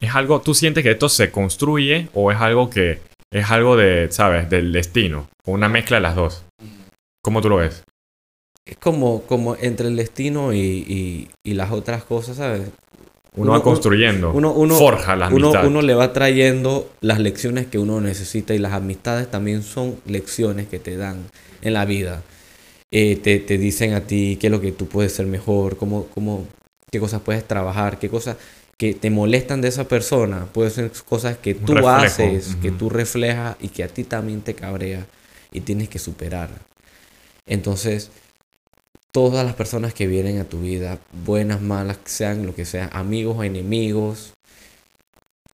¿Es 0.00 0.14
algo, 0.14 0.40
tú 0.40 0.54
sientes 0.54 0.82
que 0.82 0.92
esto 0.92 1.08
se 1.08 1.30
construye 1.30 2.08
o 2.14 2.32
es 2.32 2.38
algo 2.38 2.70
que 2.70 3.00
es 3.30 3.50
algo 3.50 3.76
de, 3.76 4.08
¿sabes? 4.10 4.48
Del 4.48 4.72
destino? 4.72 5.28
O 5.44 5.52
una 5.52 5.68
mezcla 5.68 5.98
de 5.98 6.02
las 6.02 6.16
dos. 6.16 6.44
¿Cómo 7.22 7.42
tú 7.42 7.50
lo 7.50 7.56
ves? 7.56 7.84
Es 8.66 8.76
como, 8.78 9.22
como 9.22 9.56
entre 9.56 9.86
el 9.88 9.96
destino 9.96 10.52
y, 10.52 10.58
y, 10.58 11.28
y 11.44 11.54
las 11.54 11.70
otras 11.70 12.02
cosas, 12.04 12.36
¿sabes? 12.38 12.62
Uno, 13.36 13.42
Uno- 13.44 13.52
va 13.52 13.62
construyendo. 13.62 14.32
uno- 14.32 14.52
uno- 14.52 14.76
forja 14.76 15.14
la 15.14 15.28
uno, 15.28 15.48
amistad. 15.48 15.66
uno 15.66 15.82
le 15.82 15.94
va 15.94 16.12
trayendo 16.12 16.90
las 17.00 17.20
lecciones 17.20 17.66
que 17.66 17.78
uno 17.78 18.00
necesita 18.00 18.54
y 18.54 18.58
las 18.58 18.72
amistades 18.72 19.30
también 19.30 19.62
son 19.62 19.96
lecciones 20.06 20.66
que 20.68 20.78
te 20.80 20.96
dan 20.96 21.18
en 21.62 21.74
la 21.74 21.84
vida. 21.84 22.22
Eh, 22.90 23.16
te, 23.16 23.38
te 23.38 23.56
dicen 23.58 23.94
a 23.94 24.00
ti 24.00 24.36
qué 24.40 24.48
es 24.48 24.50
lo 24.50 24.60
que 24.60 24.72
tú 24.72 24.86
puedes 24.88 25.12
ser 25.12 25.26
mejor, 25.26 25.76
cómo, 25.76 26.06
cómo, 26.14 26.46
qué 26.90 26.98
cosas 26.98 27.20
puedes 27.20 27.46
trabajar, 27.46 27.98
qué 27.98 28.08
cosas 28.08 28.36
que 28.78 28.94
te 28.94 29.10
molestan 29.10 29.60
de 29.60 29.68
esa 29.68 29.86
persona. 29.86 30.46
Pueden 30.52 30.72
ser 30.72 30.90
cosas 31.08 31.36
que 31.38 31.54
tú 31.54 31.74
reflejo, 31.74 31.92
haces, 31.96 32.56
que 32.60 32.68
ujú. 32.70 32.78
tú 32.78 32.90
reflejas 32.90 33.56
y 33.60 33.68
que 33.68 33.84
a 33.84 33.88
ti 33.88 34.02
también 34.04 34.40
te 34.40 34.54
cabrea 34.54 35.06
y 35.52 35.60
tienes 35.60 35.88
que 35.88 35.98
superar. 35.98 36.48
Entonces, 37.46 38.10
todas 39.16 39.46
las 39.46 39.54
personas 39.54 39.94
que 39.94 40.06
vienen 40.06 40.40
a 40.40 40.44
tu 40.44 40.60
vida, 40.60 40.98
buenas, 41.24 41.62
malas, 41.62 41.96
sean 42.04 42.44
lo 42.44 42.54
que 42.54 42.66
sea, 42.66 42.90
amigos 42.92 43.38
o 43.38 43.44
enemigos, 43.44 44.34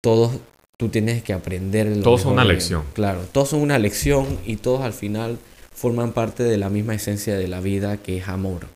todos 0.01 0.33
tú 0.77 0.89
tienes 0.89 1.23
que 1.23 1.33
aprender. 1.33 1.87
lo 1.87 2.03
Todos 2.03 2.23
son 2.23 2.33
una 2.33 2.45
lección. 2.45 2.83
Claro, 2.93 3.21
todos 3.31 3.51
son 3.51 3.61
una 3.61 3.79
lección 3.79 4.27
y 4.45 4.57
todos 4.57 4.81
al 4.81 4.93
final 4.93 5.39
forman 5.73 6.11
parte 6.11 6.43
de 6.43 6.59
la 6.59 6.71
misma 6.71 6.97
esencia 6.97 7.37
de 7.37 7.47
la 7.47 7.61
vida 7.61 7.99
que 7.99 8.17
es 8.17 8.27
amor. 8.27 8.67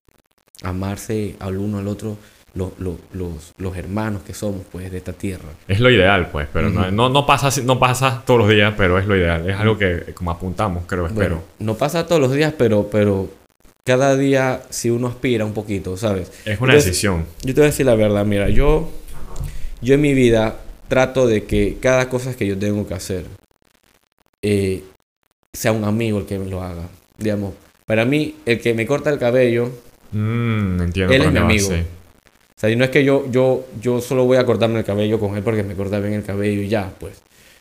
Amarse 0.63 1.35
al 1.41 1.59
uno 1.59 1.79
al 1.79 1.89
otro 1.89 2.17
los, 2.55 2.79
los, 2.79 2.95
los, 3.13 3.55
los 3.59 3.77
hermanos 3.77 4.23
que 4.23 4.35
somos, 4.35 4.63
pues, 4.71 4.93
de 4.93 4.99
esta 4.99 5.15
tierra. 5.15 5.49
Es 5.67 5.81
lo 5.81 5.91
ideal, 5.91 6.29
pues, 6.31 6.47
pero 6.53 6.71
no, 6.71 6.93
no, 6.93 7.09
no 7.09 7.27
pasa, 7.27 7.51
no 7.63 7.81
pasa 7.81 8.23
todos 8.25 8.39
los 8.39 8.49
días, 8.51 8.73
pero 8.77 9.01
es 9.01 9.07
lo 9.09 9.17
ideal. 9.17 9.51
Es 9.51 9.57
algo 9.57 9.77
que 9.79 10.15
como 10.15 10.31
apuntamos, 10.31 10.85
creo, 10.87 11.09
espero. 11.09 11.43
No 11.59 11.75
pasa 11.75 12.07
todos 12.07 12.21
los 12.21 12.31
días, 12.31 12.55
pero, 12.57 12.89
pero 12.89 13.29
cada 13.87 14.17
día 14.17 14.63
si 14.71 14.91
uno 14.91 15.09
aspira 15.09 15.45
un 15.47 15.55
poquito, 15.55 15.97
¿sabes? 15.97 16.31
Es 16.45 16.61
una 16.61 16.75
Entonces, 16.75 16.85
decisión. 16.87 17.25
Yo 17.43 17.55
te 17.55 17.61
voy 17.61 17.69
a 17.69 17.71
decir 17.71 17.87
la 17.87 17.95
verdad, 17.95 18.27
mira, 18.27 18.51
yo, 18.51 18.91
yo 19.81 19.95
en 19.95 20.01
mi 20.03 20.13
vida 20.15 20.61
trato 20.89 21.27
de 21.27 21.45
que 21.45 21.79
cada 21.81 22.09
cosa 22.09 22.37
que 22.37 22.47
yo 22.47 22.59
tengo 22.59 22.87
que 22.87 22.95
hacer 22.95 23.25
eh, 24.43 24.83
sea 25.53 25.73
un 25.73 25.85
amigo 25.85 26.19
el 26.19 26.27
que 26.27 26.39
me 26.39 26.47
lo 26.47 26.63
haga. 26.63 26.89
Digamos, 27.19 27.55
para 27.87 28.05
mí, 28.05 28.37
el 28.45 28.61
que 28.61 28.75
me 28.75 28.87
corta 28.87 29.11
el 29.11 29.19
cabello, 29.19 29.71
Mm, 30.13 30.81
entiendo 30.83 31.13
Él 31.13 31.23
es 31.23 31.29
mi 31.33 31.35
vas, 31.35 31.43
amigo. 31.45 31.69
sí. 31.69 31.75
o 31.75 32.61
sea, 32.61 32.71
y 32.71 32.77
no 32.77 32.85
es 32.85 32.91
que 32.91 33.05
yo, 33.05 33.27
yo, 33.31 33.67
yo 33.83 34.01
solo 34.01 34.25
voy 34.25 34.37
a 34.39 34.47
cortarme 34.47 34.79
el 34.79 34.85
cabello 34.85 35.19
con 35.19 35.37
él 35.37 35.43
porque 35.43 35.65
me 35.65 35.75
corta 35.75 35.99
bien 35.99 36.15
el 36.15 36.23
cabello 36.25 36.63
y 36.63 36.69
ya, 36.69 36.93
pues. 37.01 37.21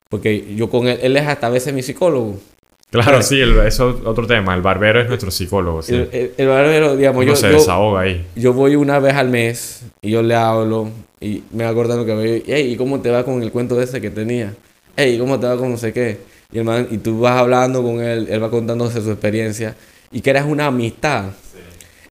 Porque 0.09 0.53
yo 0.55 0.69
con 0.69 0.87
él, 0.87 0.99
él 1.01 1.17
es 1.17 1.27
hasta 1.27 1.47
a 1.47 1.49
veces 1.49 1.73
mi 1.73 1.81
psicólogo. 1.81 2.39
Claro, 2.91 3.21
sí, 3.21 3.39
el- 3.41 3.57
eso 3.59 3.89
es 3.89 4.05
otro 4.05 4.25
tema. 4.27 4.53
El 4.55 4.61
barbero 4.61 5.01
es 5.01 5.07
nuestro 5.07 5.31
psicólogo, 5.31 5.81
sí. 5.81 5.95
El, 5.95 6.09
el- 6.13 6.31
el 6.37 6.47
barbero, 6.47 6.95
digamos, 6.95 7.23
Uno 7.23 7.31
yo, 7.33 7.35
se 7.35 7.49
yo, 7.49 7.53
desahoga 7.57 8.01
ahí. 8.01 8.25
yo 8.35 8.53
voy 8.53 8.75
una 8.75 8.99
vez 8.99 9.15
al 9.15 9.29
mes 9.29 9.81
y 10.01 10.11
yo 10.11 10.21
le 10.21 10.35
hablo 10.35 10.89
y 11.19 11.43
me 11.51 11.63
va 11.65 11.71
el 11.71 12.05
cabello. 12.05 12.35
Y, 12.37 12.43
hey, 12.47 12.71
¿y 12.71 12.77
cómo 12.77 13.01
te 13.01 13.09
va 13.09 13.23
con 13.25 13.41
el 13.43 13.51
cuento 13.51 13.81
ese 13.81 13.99
que 13.99 14.09
tenía? 14.11 14.53
Hey, 14.95 15.17
¿cómo 15.19 15.39
te 15.39 15.47
va 15.47 15.57
con 15.57 15.71
no 15.71 15.77
sé 15.77 15.91
qué? 15.91 16.19
Y, 16.51 16.59
el 16.59 16.63
man- 16.63 16.87
y 16.89 16.97
tú 16.99 17.19
vas 17.19 17.37
hablando 17.37 17.83
con 17.83 17.99
él, 18.01 18.27
él 18.29 18.41
va 18.41 18.49
contándose 18.49 19.01
su 19.01 19.11
experiencia 19.11 19.75
y 20.11 20.21
creas 20.21 20.45
una 20.45 20.67
amistad. 20.67 21.25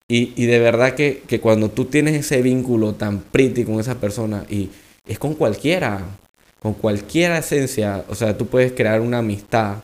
Y, 0.07 0.35
y 0.37 0.45
de 0.47 0.59
verdad 0.59 0.95
que, 0.95 1.23
que 1.26 1.40
cuando 1.40 1.71
tú 1.71 1.87
tienes 1.87 2.14
ese 2.14 2.43
vínculo 2.43 2.93
tan 2.93 3.21
pretty 3.21 3.64
con 3.64 3.81
esa 3.81 3.95
persona 3.95 4.45
y 4.50 4.69
es 5.07 5.19
con 5.19 5.35
cualquiera, 5.35 6.00
con 6.61 6.75
cualquier 6.75 7.33
esencia, 7.33 8.04
o 8.09 8.14
sea, 8.14 8.37
tú 8.37 8.47
puedes 8.47 8.73
crear 8.73 9.00
una 9.00 9.19
amistad. 9.19 9.76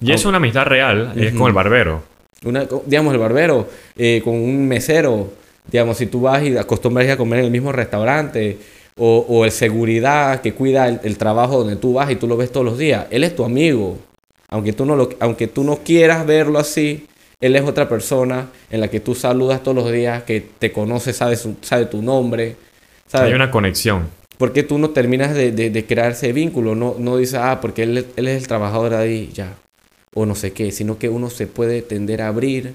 Y 0.00 0.12
es 0.12 0.24
una 0.24 0.36
amistad 0.38 0.66
real, 0.66 1.12
es 1.16 1.30
Ujú. 1.30 1.38
con 1.38 1.46
el 1.48 1.52
barbero. 1.54 2.02
Una, 2.44 2.66
digamos, 2.86 3.14
el 3.14 3.20
barbero, 3.20 3.68
eh, 3.96 4.20
con 4.22 4.34
un 4.34 4.66
mesero, 4.68 5.32
digamos, 5.70 5.96
si 5.96 6.06
tú 6.06 6.20
vas 6.22 6.42
y 6.42 6.56
acostumbras 6.56 7.08
a 7.08 7.16
comer 7.16 7.38
en 7.40 7.44
el 7.46 7.50
mismo 7.50 7.72
restaurante, 7.72 8.58
o, 8.96 9.24
o 9.28 9.44
el 9.44 9.50
seguridad 9.50 10.40
que 10.40 10.52
cuida 10.52 10.86
el, 10.88 11.00
el 11.02 11.16
trabajo 11.18 11.58
donde 11.58 11.76
tú 11.76 11.94
vas 11.94 12.10
y 12.10 12.16
tú 12.16 12.26
lo 12.28 12.36
ves 12.36 12.52
todos 12.52 12.66
los 12.66 12.78
días, 12.78 13.06
él 13.10 13.24
es 13.24 13.34
tu 13.34 13.44
amigo. 13.44 13.98
Aunque 14.48 14.72
tú, 14.72 14.84
no 14.84 14.94
lo, 14.94 15.08
aunque 15.20 15.46
tú 15.48 15.64
no 15.64 15.78
quieras 15.78 16.24
verlo 16.26 16.58
así, 16.58 17.06
él 17.40 17.56
es 17.56 17.62
otra 17.62 17.88
persona 17.88 18.48
en 18.70 18.80
la 18.80 18.88
que 18.88 19.00
tú 19.00 19.14
saludas 19.14 19.62
todos 19.62 19.76
los 19.76 19.90
días, 19.90 20.22
que 20.24 20.40
te 20.58 20.70
conoce, 20.70 21.12
sabe, 21.12 21.36
su- 21.36 21.56
sabe 21.62 21.86
tu 21.86 22.02
nombre. 22.02 22.56
¿sabes? 23.08 23.28
Hay 23.28 23.34
una 23.34 23.50
conexión. 23.50 24.08
¿Por 24.38 24.52
qué 24.52 24.62
tú 24.62 24.78
no 24.78 24.90
terminas 24.90 25.34
de, 25.34 25.50
de- 25.50 25.70
de 25.70 25.86
crear 25.86 26.12
ese 26.12 26.32
vínculo? 26.32 26.74
No, 26.74 26.94
no 26.98 27.16
dices, 27.16 27.40
ah, 27.42 27.60
porque 27.60 27.82
él, 27.84 28.06
él 28.16 28.28
es 28.28 28.42
el 28.42 28.46
trabajador 28.48 28.94
ahí, 28.94 29.30
ya. 29.34 29.54
O 30.14 30.26
no 30.26 30.34
sé 30.34 30.52
qué, 30.52 30.70
sino 30.72 30.98
que 30.98 31.08
uno 31.08 31.28
se 31.28 31.46
puede 31.46 31.82
tender 31.82 32.22
a 32.22 32.28
abrir 32.28 32.74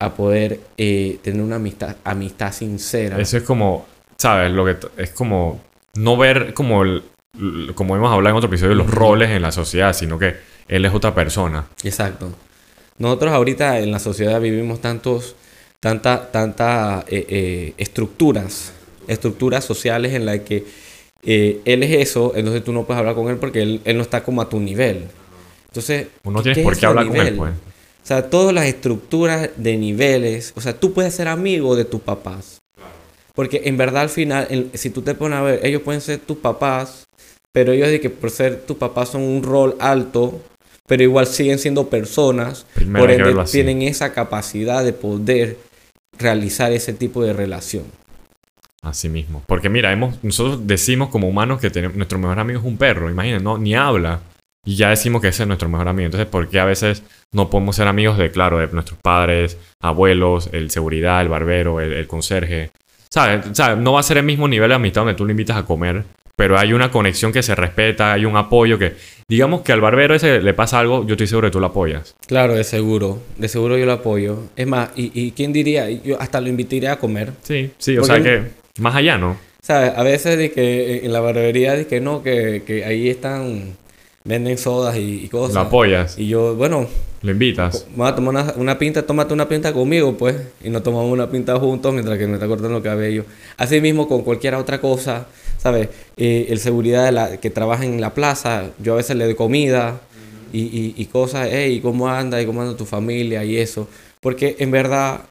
a 0.00 0.14
poder 0.14 0.60
eh, 0.76 1.18
tener 1.22 1.42
una 1.42 1.56
amistad, 1.56 1.96
amistad 2.04 2.52
sincera. 2.52 3.20
Eso 3.20 3.36
es 3.36 3.42
como, 3.42 3.86
¿sabes? 4.16 4.52
Lo 4.52 4.64
que 4.64 4.76
es 4.96 5.10
como 5.10 5.60
no 5.94 6.16
ver 6.16 6.54
como 6.54 6.82
el, 6.82 7.02
como 7.74 7.96
hemos 7.96 8.12
hablado 8.12 8.34
en 8.34 8.36
otro 8.36 8.48
episodio, 8.48 8.74
los 8.74 8.90
roles 8.90 9.30
en 9.30 9.42
la 9.42 9.52
sociedad, 9.52 9.92
sino 9.92 10.18
que 10.18 10.36
él 10.68 10.84
es 10.84 10.94
otra 10.94 11.14
persona. 11.14 11.66
Exacto. 11.82 12.32
Nosotros 12.98 13.32
ahorita 13.32 13.78
en 13.80 13.92
la 13.92 13.98
sociedad 13.98 14.40
vivimos 14.40 14.80
tantos, 14.80 15.36
tanta, 15.80 16.30
tanta 16.30 17.04
eh, 17.08 17.26
eh, 17.28 17.74
estructuras, 17.78 18.72
estructuras 19.06 19.64
sociales 19.64 20.14
en 20.14 20.26
las 20.26 20.40
que 20.40 20.64
eh, 21.22 21.60
él 21.64 21.82
es 21.82 22.08
eso, 22.08 22.32
entonces 22.34 22.64
tú 22.64 22.72
no 22.72 22.84
puedes 22.84 22.98
hablar 22.98 23.14
con 23.14 23.28
él 23.28 23.36
porque 23.36 23.62
él, 23.62 23.80
él 23.84 23.96
no 23.96 24.02
está 24.02 24.22
como 24.22 24.42
a 24.42 24.48
tu 24.48 24.60
nivel. 24.60 25.04
Entonces, 25.80 26.08
No 26.24 26.42
tienes 26.42 26.58
¿qué 26.58 26.62
por 26.64 26.76
qué 26.76 26.86
hablar 26.86 27.04
de 27.04 27.10
con 27.10 27.16
él, 27.18 27.24
nivel? 27.34 27.36
pues. 27.38 27.52
O 28.02 28.06
sea, 28.08 28.30
todas 28.30 28.54
las 28.54 28.64
estructuras 28.66 29.50
de 29.56 29.76
niveles, 29.76 30.52
o 30.56 30.60
sea, 30.60 30.72
tú 30.78 30.92
puedes 30.92 31.14
ser 31.14 31.28
amigo 31.28 31.76
de 31.76 31.84
tus 31.84 32.00
papás. 32.00 32.58
Porque 33.34 33.62
en 33.66 33.76
verdad 33.76 34.02
al 34.02 34.08
final, 34.08 34.46
el- 34.50 34.70
si 34.74 34.90
tú 34.90 35.02
te 35.02 35.14
pones 35.14 35.38
a 35.38 35.42
ver, 35.42 35.60
ellos 35.64 35.82
pueden 35.82 36.00
ser 36.00 36.18
tus 36.18 36.38
papás, 36.38 37.04
pero 37.52 37.72
ellos 37.72 37.88
de 37.88 38.00
que 38.00 38.10
por 38.10 38.30
ser 38.30 38.62
tus 38.62 38.76
papás 38.76 39.10
son 39.10 39.22
un 39.22 39.42
rol 39.42 39.76
alto, 39.78 40.40
pero 40.86 41.02
igual 41.02 41.26
siguen 41.26 41.58
siendo 41.58 41.88
personas, 41.88 42.66
Primero 42.74 43.04
por 43.04 43.10
ende 43.10 43.44
tienen 43.52 43.82
esa 43.82 44.12
capacidad 44.12 44.82
de 44.84 44.92
poder 44.94 45.58
realizar 46.18 46.72
ese 46.72 46.94
tipo 46.94 47.22
de 47.22 47.32
relación. 47.34 47.84
Así 48.82 49.08
mismo. 49.08 49.42
Porque 49.46 49.68
mira, 49.68 49.92
hemos, 49.92 50.22
nosotros 50.24 50.66
decimos 50.66 51.10
como 51.10 51.28
humanos 51.28 51.60
que 51.60 51.68
tenemos, 51.68 51.96
nuestro 51.96 52.18
mejor 52.18 52.38
amigo 52.38 52.60
es 52.60 52.64
un 52.64 52.78
perro. 52.78 53.10
Imagínense, 53.10 53.44
no, 53.44 53.58
ni 53.58 53.74
habla. 53.74 54.20
Y 54.64 54.76
ya 54.76 54.90
decimos 54.90 55.22
que 55.22 55.28
ese 55.28 55.44
es 55.44 55.46
nuestro 55.46 55.68
mejor 55.68 55.88
amigo. 55.88 56.06
Entonces, 56.06 56.28
¿por 56.28 56.48
qué 56.48 56.60
a 56.60 56.64
veces 56.64 57.02
no 57.32 57.48
podemos 57.48 57.76
ser 57.76 57.86
amigos 57.86 58.18
de, 58.18 58.30
claro, 58.30 58.58
de 58.58 58.66
nuestros 58.68 58.98
padres, 59.00 59.56
abuelos, 59.80 60.50
el 60.52 60.70
seguridad, 60.70 61.22
el 61.22 61.28
barbero, 61.28 61.80
el, 61.80 61.92
el 61.92 62.06
conserje? 62.06 62.70
¿Sabes? 63.08 63.46
¿Sabes? 63.52 63.78
No 63.78 63.94
va 63.94 64.00
a 64.00 64.02
ser 64.02 64.18
el 64.18 64.24
mismo 64.24 64.46
nivel 64.48 64.68
de 64.68 64.74
amistad 64.74 65.02
donde 65.02 65.14
tú 65.14 65.24
le 65.24 65.32
invitas 65.32 65.56
a 65.56 65.64
comer, 65.64 66.04
pero 66.36 66.58
hay 66.58 66.72
una 66.72 66.90
conexión 66.90 67.32
que 67.32 67.42
se 67.42 67.54
respeta, 67.54 68.12
hay 68.12 68.24
un 68.24 68.36
apoyo 68.36 68.78
que, 68.78 68.94
digamos 69.28 69.62
que 69.62 69.72
al 69.72 69.80
barbero 69.80 70.14
ese 70.14 70.40
le 70.40 70.54
pasa 70.54 70.78
algo, 70.78 71.04
yo 71.04 71.14
estoy 71.14 71.26
seguro 71.26 71.48
que 71.48 71.52
tú 71.52 71.60
lo 71.60 71.66
apoyas. 71.66 72.14
Claro, 72.26 72.54
de 72.54 72.62
seguro, 72.62 73.20
de 73.38 73.48
seguro 73.48 73.76
yo 73.76 73.86
lo 73.86 73.94
apoyo. 73.94 74.44
Es 74.54 74.66
más, 74.66 74.90
y, 74.94 75.10
y 75.14 75.32
quién 75.32 75.52
diría, 75.52 75.90
yo 75.90 76.20
hasta 76.20 76.40
lo 76.40 76.48
invitaría 76.48 76.92
a 76.92 76.98
comer. 76.98 77.32
Sí, 77.42 77.72
sí, 77.78 77.98
o 77.98 78.04
sea 78.04 78.22
que 78.22 78.42
más 78.78 78.94
allá, 78.94 79.18
¿no? 79.18 79.36
¿Sabes? 79.62 79.92
A 79.96 80.02
veces 80.04 80.38
de 80.38 80.52
que 80.52 81.04
en 81.04 81.12
la 81.12 81.20
barbería 81.20 81.74
de 81.74 81.86
que 81.86 82.00
no, 82.00 82.22
que, 82.22 82.62
que 82.64 82.84
ahí 82.84 83.08
están, 83.08 83.76
venden 84.24 84.58
sodas 84.58 84.96
y, 84.96 85.24
y 85.24 85.28
cosas. 85.28 85.54
Lo 85.54 85.60
apoyas, 85.62 86.18
Y 86.18 86.28
yo, 86.28 86.54
bueno, 86.54 86.86
lo 87.22 87.30
invitas. 87.30 87.86
vamos 87.96 88.12
a 88.12 88.14
tomar 88.16 88.34
una, 88.34 88.52
una 88.56 88.78
pinta, 88.78 89.04
tómate 89.04 89.32
una 89.34 89.48
pinta 89.48 89.72
conmigo, 89.72 90.16
pues. 90.16 90.36
Y 90.62 90.70
nos 90.70 90.82
tomamos 90.82 91.10
una 91.12 91.30
pinta 91.30 91.58
juntos 91.58 91.92
mientras 91.92 92.18
que 92.18 92.26
me 92.26 92.34
está 92.34 92.46
cortando 92.46 92.76
el 92.76 92.82
cabello. 92.82 93.24
Así 93.56 93.80
mismo 93.80 94.06
con 94.08 94.22
cualquier 94.22 94.54
otra 94.54 94.80
cosa, 94.80 95.26
¿sabes? 95.58 95.88
Eh, 96.16 96.46
el 96.50 96.58
seguridad 96.58 97.04
de 97.06 97.12
la, 97.12 97.36
que 97.38 97.50
trabaja 97.50 97.84
en 97.84 98.00
la 98.00 98.14
plaza, 98.14 98.70
yo 98.82 98.92
a 98.94 98.96
veces 98.96 99.16
le 99.16 99.24
doy 99.24 99.34
comida 99.34 100.00
y, 100.52 100.60
y, 100.62 100.94
y 100.96 101.06
cosas, 101.06 101.48
hey, 101.50 101.80
¿cómo 101.82 102.08
anda? 102.08 102.40
¿Y 102.40 102.46
cómo 102.46 102.62
anda 102.62 102.76
tu 102.76 102.84
familia? 102.86 103.44
Y 103.44 103.56
eso. 103.56 103.88
Porque 104.20 104.56
en 104.58 104.70
verdad, 104.70 105.22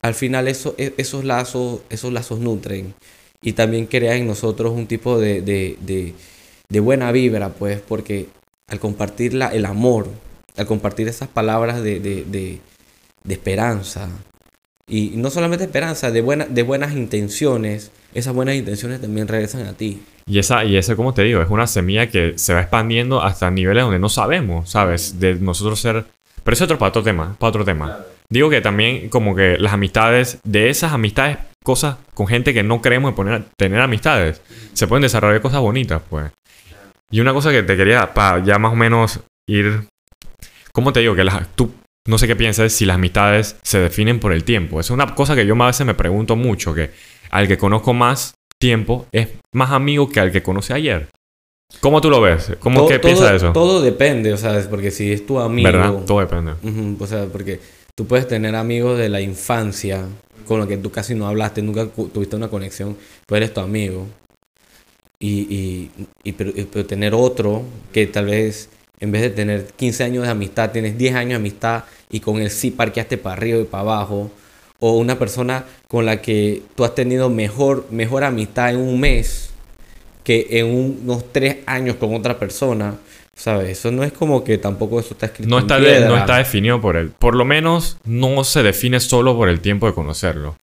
al 0.00 0.14
final 0.14 0.48
eso, 0.48 0.74
e- 0.78 0.94
esos 0.96 1.24
lazos, 1.24 1.80
esos 1.90 2.12
lazos 2.12 2.38
nutren. 2.40 2.94
Y 3.42 3.52
también 3.54 3.86
crean 3.86 4.18
en 4.18 4.26
nosotros 4.28 4.72
un 4.72 4.86
tipo 4.86 5.18
de, 5.18 5.42
de, 5.42 5.76
de, 5.80 6.14
de 6.72 6.80
buena 6.80 7.12
vibra, 7.12 7.50
pues, 7.50 7.82
porque 7.86 8.28
al 8.66 8.80
compartir 8.80 9.38
el 9.52 9.66
amor, 9.66 10.08
al 10.56 10.66
compartir 10.66 11.06
esas 11.06 11.28
palabras 11.28 11.82
de, 11.82 12.00
de, 12.00 12.24
de, 12.24 12.60
esperanza, 13.28 14.08
y 14.88 15.12
no 15.16 15.28
solamente 15.28 15.64
esperanza, 15.64 16.10
de, 16.10 16.22
buena, 16.22 16.46
de 16.46 16.62
buenas 16.62 16.92
intenciones, 16.92 17.92
esas 18.14 18.34
buenas 18.34 18.54
intenciones 18.54 19.02
también 19.02 19.28
regresan 19.28 19.66
a 19.66 19.74
ti. 19.74 20.02
Y 20.26 20.38
esa, 20.38 20.64
y 20.64 20.76
ese, 20.76 20.96
como 20.96 21.12
te 21.12 21.22
digo, 21.22 21.42
es 21.42 21.50
una 21.50 21.66
semilla 21.66 22.08
que 22.08 22.38
se 22.38 22.54
va 22.54 22.62
expandiendo 22.62 23.22
hasta 23.22 23.50
niveles 23.50 23.82
donde 23.82 23.98
no 23.98 24.08
sabemos, 24.08 24.70
¿sabes? 24.70 25.20
De 25.20 25.34
nosotros 25.34 25.78
ser... 25.78 26.06
Pero 26.42 26.54
ese 26.54 26.64
es 26.64 26.66
otro 26.66 26.78
para 26.78 26.88
otro 26.88 27.02
tema, 27.02 27.36
para 27.38 27.50
otro 27.50 27.66
tema. 27.66 27.98
Digo 28.30 28.48
que 28.48 28.62
también 28.62 29.10
como 29.10 29.36
que 29.36 29.58
las 29.58 29.74
amistades, 29.74 30.38
de 30.42 30.70
esas 30.70 30.92
amistades, 30.92 31.36
cosas 31.62 31.96
con 32.14 32.26
gente 32.26 32.54
que 32.54 32.62
no 32.62 32.80
creemos 32.80 33.10
en 33.10 33.14
poner, 33.14 33.44
tener 33.58 33.80
amistades, 33.80 34.40
se 34.72 34.86
pueden 34.86 35.02
desarrollar 35.02 35.42
cosas 35.42 35.60
bonitas, 35.60 36.00
pues. 36.08 36.32
Y 37.12 37.20
una 37.20 37.32
cosa 37.32 37.50
que 37.52 37.62
te 37.62 37.76
quería, 37.76 38.12
para 38.14 38.42
ya 38.42 38.58
más 38.58 38.72
o 38.72 38.76
menos 38.76 39.20
ir... 39.48 39.86
¿Cómo 40.72 40.92
te 40.92 41.00
digo? 41.00 41.14
Que 41.14 41.24
las, 41.24 41.46
tú, 41.54 41.70
no 42.08 42.16
sé 42.18 42.26
qué 42.26 42.34
piensas 42.34 42.72
si 42.72 42.86
las 42.86 42.94
amistades 42.96 43.56
se 43.62 43.78
definen 43.78 44.18
por 44.18 44.32
el 44.32 44.42
tiempo. 44.44 44.80
Es 44.80 44.90
una 44.90 45.14
cosa 45.14 45.36
que 45.36 45.46
yo 45.46 45.54
a 45.62 45.66
veces 45.66 45.86
me 45.86 45.94
pregunto 45.94 46.34
mucho, 46.34 46.74
que 46.74 46.90
al 47.30 47.46
que 47.46 47.58
conozco 47.58 47.92
más 47.92 48.34
tiempo 48.58 49.06
es 49.12 49.28
más 49.54 49.70
amigo 49.70 50.08
que 50.08 50.20
al 50.20 50.32
que 50.32 50.42
conoce 50.42 50.72
ayer. 50.72 51.08
¿Cómo 51.80 52.00
tú 52.00 52.08
lo 52.10 52.20
ves? 52.20 52.52
¿Cómo 52.60 52.80
todo, 52.80 52.88
que 52.88 52.98
piensas 52.98 53.20
todo- 53.24 53.30
de 53.30 53.36
eso? 53.36 53.52
Todo 53.52 53.82
depende, 53.82 54.32
o 54.32 54.36
sea, 54.36 54.66
porque 54.70 54.90
si 54.90 55.12
es 55.12 55.26
tu 55.26 55.38
amigo... 55.38 55.70
¿Verdad? 55.70 55.94
Todo 56.06 56.20
depende. 56.20 56.52
O 56.98 57.06
sea, 57.06 57.26
porque 57.26 57.60
tú 57.94 58.06
puedes 58.06 58.26
tener 58.26 58.54
amigos 58.56 58.98
de 58.98 59.08
la 59.10 59.20
infancia 59.20 60.06
con 60.46 60.58
los 60.58 60.68
que 60.68 60.76
tú 60.78 60.90
casi 60.90 61.14
no 61.14 61.26
hablaste, 61.26 61.62
nunca 61.62 61.86
tuviste 61.86 62.36
una 62.36 62.48
conexión, 62.48 62.96
pero 63.26 63.36
eres 63.38 63.52
tu 63.54 63.60
amigo. 63.60 64.06
Y, 65.22 65.46
y, 65.54 65.90
y 66.24 66.32
pero, 66.32 66.50
y- 66.50 66.64
pero 66.64 66.84
tener 66.84 67.14
otro 67.14 67.62
que 67.92 68.06
tal 68.08 68.26
vez 68.26 68.68
en 68.98 69.10
vez 69.12 69.22
de 69.22 69.30
tener 69.30 69.66
15 69.76 70.04
años 70.04 70.24
de 70.24 70.30
amistad, 70.30 70.70
tienes 70.72 70.98
10 70.98 71.14
años 71.14 71.30
de 71.30 71.34
amistad 71.36 71.84
y 72.10 72.20
con 72.20 72.40
él 72.40 72.50
sí 72.50 72.70
parqueaste 72.72 73.18
para 73.18 73.36
arriba 73.36 73.60
y 73.60 73.64
para 73.64 73.82
abajo. 73.82 74.30
O 74.80 74.96
una 74.98 75.18
persona 75.18 75.64
con 75.88 76.06
la 76.06 76.20
que 76.20 76.62
tú 76.74 76.84
has 76.84 76.94
tenido 76.94 77.30
mejor, 77.30 77.86
mejor 77.90 78.24
amistad 78.24 78.70
en 78.70 78.78
un 78.78 78.98
mes 79.00 79.50
que 80.24 80.46
en 80.50 80.66
un- 80.66 81.00
unos 81.04 81.32
3 81.32 81.58
años 81.66 81.96
con 81.96 82.14
otra 82.14 82.38
persona. 82.38 82.94
¿Sabes? 83.34 83.70
Eso 83.78 83.90
no 83.90 84.04
es 84.04 84.12
como 84.12 84.44
que 84.44 84.58
tampoco 84.58 85.00
eso 85.00 85.14
está 85.14 85.26
escrito 85.26 85.48
No 85.48 85.56
en 85.58 85.62
está, 85.62 85.80
de- 85.80 86.00
no 86.06 86.16
está 86.18 86.36
definido 86.36 86.80
por 86.80 86.96
él. 86.96 87.10
Por 87.18 87.34
lo 87.34 87.44
menos 87.46 87.96
no 88.04 88.44
se 88.44 88.62
define 88.62 89.00
solo 89.00 89.34
por 89.36 89.48
el 89.48 89.60
tiempo 89.60 89.86
de 89.86 89.94
conocerlo. 89.94 90.56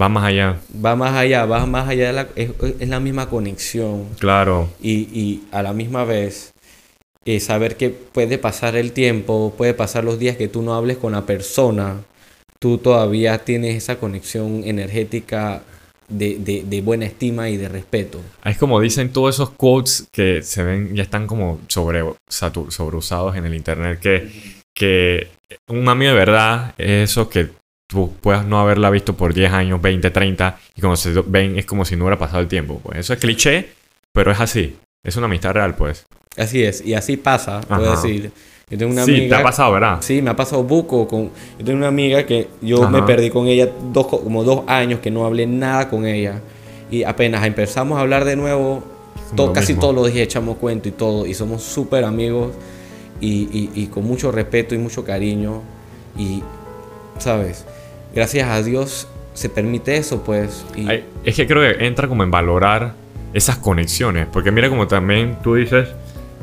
Va 0.00 0.08
más 0.08 0.24
allá. 0.24 0.60
Va 0.84 0.96
más 0.96 1.14
allá, 1.14 1.46
va 1.46 1.66
más 1.66 1.88
allá 1.88 2.08
de 2.08 2.12
la... 2.12 2.28
Es, 2.34 2.50
es 2.80 2.88
la 2.88 3.00
misma 3.00 3.28
conexión. 3.28 4.06
Claro. 4.18 4.68
Y, 4.80 5.08
y 5.18 5.44
a 5.52 5.62
la 5.62 5.72
misma 5.72 6.04
vez 6.04 6.52
eh, 7.24 7.40
saber 7.40 7.76
que 7.76 7.90
puede 7.90 8.38
pasar 8.38 8.76
el 8.76 8.92
tiempo, 8.92 9.54
puede 9.56 9.74
pasar 9.74 10.04
los 10.04 10.18
días 10.18 10.36
que 10.36 10.48
tú 10.48 10.62
no 10.62 10.74
hables 10.74 10.96
con 10.96 11.12
la 11.12 11.26
persona, 11.26 12.02
tú 12.58 12.78
todavía 12.78 13.38
tienes 13.38 13.76
esa 13.76 13.96
conexión 13.96 14.62
energética 14.64 15.62
de, 16.08 16.38
de, 16.38 16.64
de 16.66 16.80
buena 16.82 17.06
estima 17.06 17.48
y 17.48 17.56
de 17.56 17.68
respeto. 17.68 18.20
Es 18.44 18.58
como 18.58 18.80
dicen 18.80 19.10
todos 19.10 19.36
esos 19.36 19.50
quotes 19.50 20.06
que 20.12 20.42
se 20.42 20.62
ven, 20.62 20.94
ya 20.94 21.02
están 21.02 21.26
como 21.26 21.60
sobre, 21.68 22.04
sobreusados 22.28 23.36
en 23.36 23.46
el 23.46 23.54
internet, 23.54 24.00
que, 24.00 24.30
que 24.74 25.28
un 25.68 25.88
amigo 25.88 26.12
de 26.12 26.18
verdad 26.18 26.74
es 26.78 27.10
eso 27.10 27.28
que 27.28 27.48
tú 27.86 28.12
puedas 28.20 28.44
no 28.44 28.58
haberla 28.60 28.90
visto 28.90 29.14
por 29.14 29.34
10 29.34 29.52
años, 29.52 29.80
20, 29.80 30.10
30, 30.10 30.58
y 30.76 30.80
cuando 30.80 30.96
se 30.96 31.12
ven 31.26 31.58
es 31.58 31.66
como 31.66 31.84
si 31.84 31.96
no 31.96 32.04
hubiera 32.04 32.18
pasado 32.18 32.40
el 32.40 32.48
tiempo. 32.48 32.80
Pues 32.82 32.98
eso 32.98 33.12
es 33.12 33.18
cliché, 33.18 33.68
pero 34.12 34.32
es 34.32 34.40
así. 34.40 34.76
Es 35.04 35.16
una 35.16 35.26
amistad 35.26 35.52
real, 35.52 35.74
pues. 35.76 36.06
Así 36.36 36.62
es, 36.64 36.84
y 36.84 36.94
así 36.94 37.16
pasa, 37.16 37.60
puedo 37.60 37.92
Ajá. 37.92 38.02
decir. 38.02 38.32
Yo 38.70 38.78
tengo 38.78 38.92
una 38.92 39.04
sí, 39.04 39.10
amiga... 39.14 39.36
te 39.36 39.42
ha 39.42 39.44
pasado, 39.44 39.72
¿verdad? 39.72 39.98
Sí, 40.00 40.22
me 40.22 40.30
ha 40.30 40.36
pasado 40.36 40.64
buco 40.64 41.06
con... 41.06 41.30
Yo 41.58 41.64
tengo 41.64 41.76
una 41.78 41.88
amiga 41.88 42.24
que 42.24 42.48
yo 42.62 42.88
me 42.88 42.98
Ajá. 42.98 43.06
perdí 43.06 43.28
con 43.28 43.46
ella 43.46 43.68
dos, 43.92 44.06
como 44.06 44.42
dos 44.42 44.62
años 44.66 45.00
que 45.00 45.10
no 45.10 45.26
hablé 45.26 45.46
nada 45.46 45.90
con 45.90 46.06
ella. 46.06 46.40
Y 46.90 47.04
apenas 47.04 47.44
empezamos 47.44 47.98
a 47.98 48.00
hablar 48.00 48.24
de 48.24 48.36
nuevo, 48.36 48.82
Como 49.26 49.36
to- 49.36 49.46
lo 49.48 49.52
casi 49.52 49.74
todos 49.74 49.94
los 49.94 50.06
días 50.06 50.24
echamos 50.26 50.56
cuento 50.56 50.88
y 50.88 50.92
todo. 50.92 51.26
Y 51.26 51.34
somos 51.34 51.62
súper 51.62 52.04
amigos 52.04 52.52
y, 53.20 53.42
y- 53.52 53.70
y 53.74 53.86
con 53.88 54.04
mucho 54.04 54.32
respeto 54.32 54.74
y 54.74 54.78
mucho 54.78 55.04
cariño. 55.04 55.60
Y, 56.16 56.42
¿sabes? 57.18 57.66
Gracias 58.14 58.48
a 58.48 58.62
Dios 58.62 59.08
se 59.34 59.48
permite 59.48 59.96
eso, 59.96 60.22
pues. 60.22 60.64
Y, 60.76 60.88
Ay, 60.88 61.04
Es 61.24 61.34
que 61.36 61.46
creo 61.46 61.60
que 61.76 61.84
entra 61.86 62.06
como 62.08 62.22
en 62.22 62.30
valorar 62.30 62.94
esas 63.32 63.56
conexiones. 63.56 64.26
Porque 64.32 64.50
mira 64.52 64.68
como 64.68 64.86
también 64.86 65.38
tú 65.42 65.54
dices, 65.56 65.88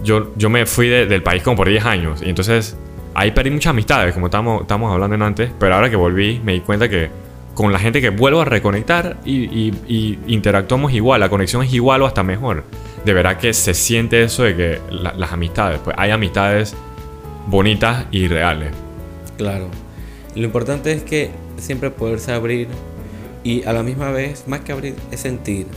yo, 0.04 0.34
yo 0.36 0.50
me 0.50 0.66
fui 0.66 0.88
de- 0.90 1.06
del 1.06 1.24
país 1.24 1.42
como 1.44 1.56
por 1.58 1.70
10 1.70 1.86
años. 1.86 2.22
Y 2.22 2.30
entonces 2.30 2.76
ahí 3.14 3.32
perdí 3.32 3.50
muchas 3.52 3.70
amistades, 3.72 4.14
como 4.14 4.26
estábamos, 4.28 4.62
estábamos 4.64 4.92
hablando 4.94 5.16
en 5.16 5.22
antes. 5.22 5.52
Pero 5.60 5.76
ahora 5.76 5.90
que 5.90 5.96
volví 5.96 6.42
me 6.44 6.54
di 6.54 6.60
cuenta 6.62 6.90
que 6.90 7.10
con 7.54 7.72
la 7.72 7.80
gente 7.80 8.02
que 8.02 8.10
vuelvo 8.10 8.42
a 8.42 8.46
reconectar 8.46 9.18
y, 9.26 9.44
y- 9.44 9.74
y 9.88 10.20
interactuamos 10.34 10.92
igual, 10.94 11.20
la 11.22 11.30
conexión 11.30 11.64
es 11.64 11.74
igual 11.74 12.02
o 12.02 12.06
hasta 12.08 12.24
mejor. 12.24 12.64
De 13.06 13.14
verdad 13.14 13.38
que 13.38 13.54
se 13.54 13.74
siente 13.74 14.24
eso 14.24 14.44
de 14.44 14.56
que 14.56 14.80
la- 14.90 15.14
las 15.14 15.32
amistades, 15.32 15.80
pues 15.84 15.96
hay 15.98 16.12
amistades 16.12 16.76
bonitas 17.48 18.06
y 18.12 18.28
reales. 18.28 18.72
Claro. 19.38 19.70
Lo 20.36 20.44
importante 20.44 20.92
es 20.94 21.04
que 21.04 21.32
siempre 21.62 21.90
poderse 21.92 22.32
abrir 22.34 22.68
y 23.44 23.64
a 23.64 23.74
la 23.74 23.84
misma 23.84 24.12
vez, 24.12 24.48
más 24.48 24.60
que 24.62 24.72
abrir, 24.72 24.96
es 25.12 25.20
sentir 25.22 25.68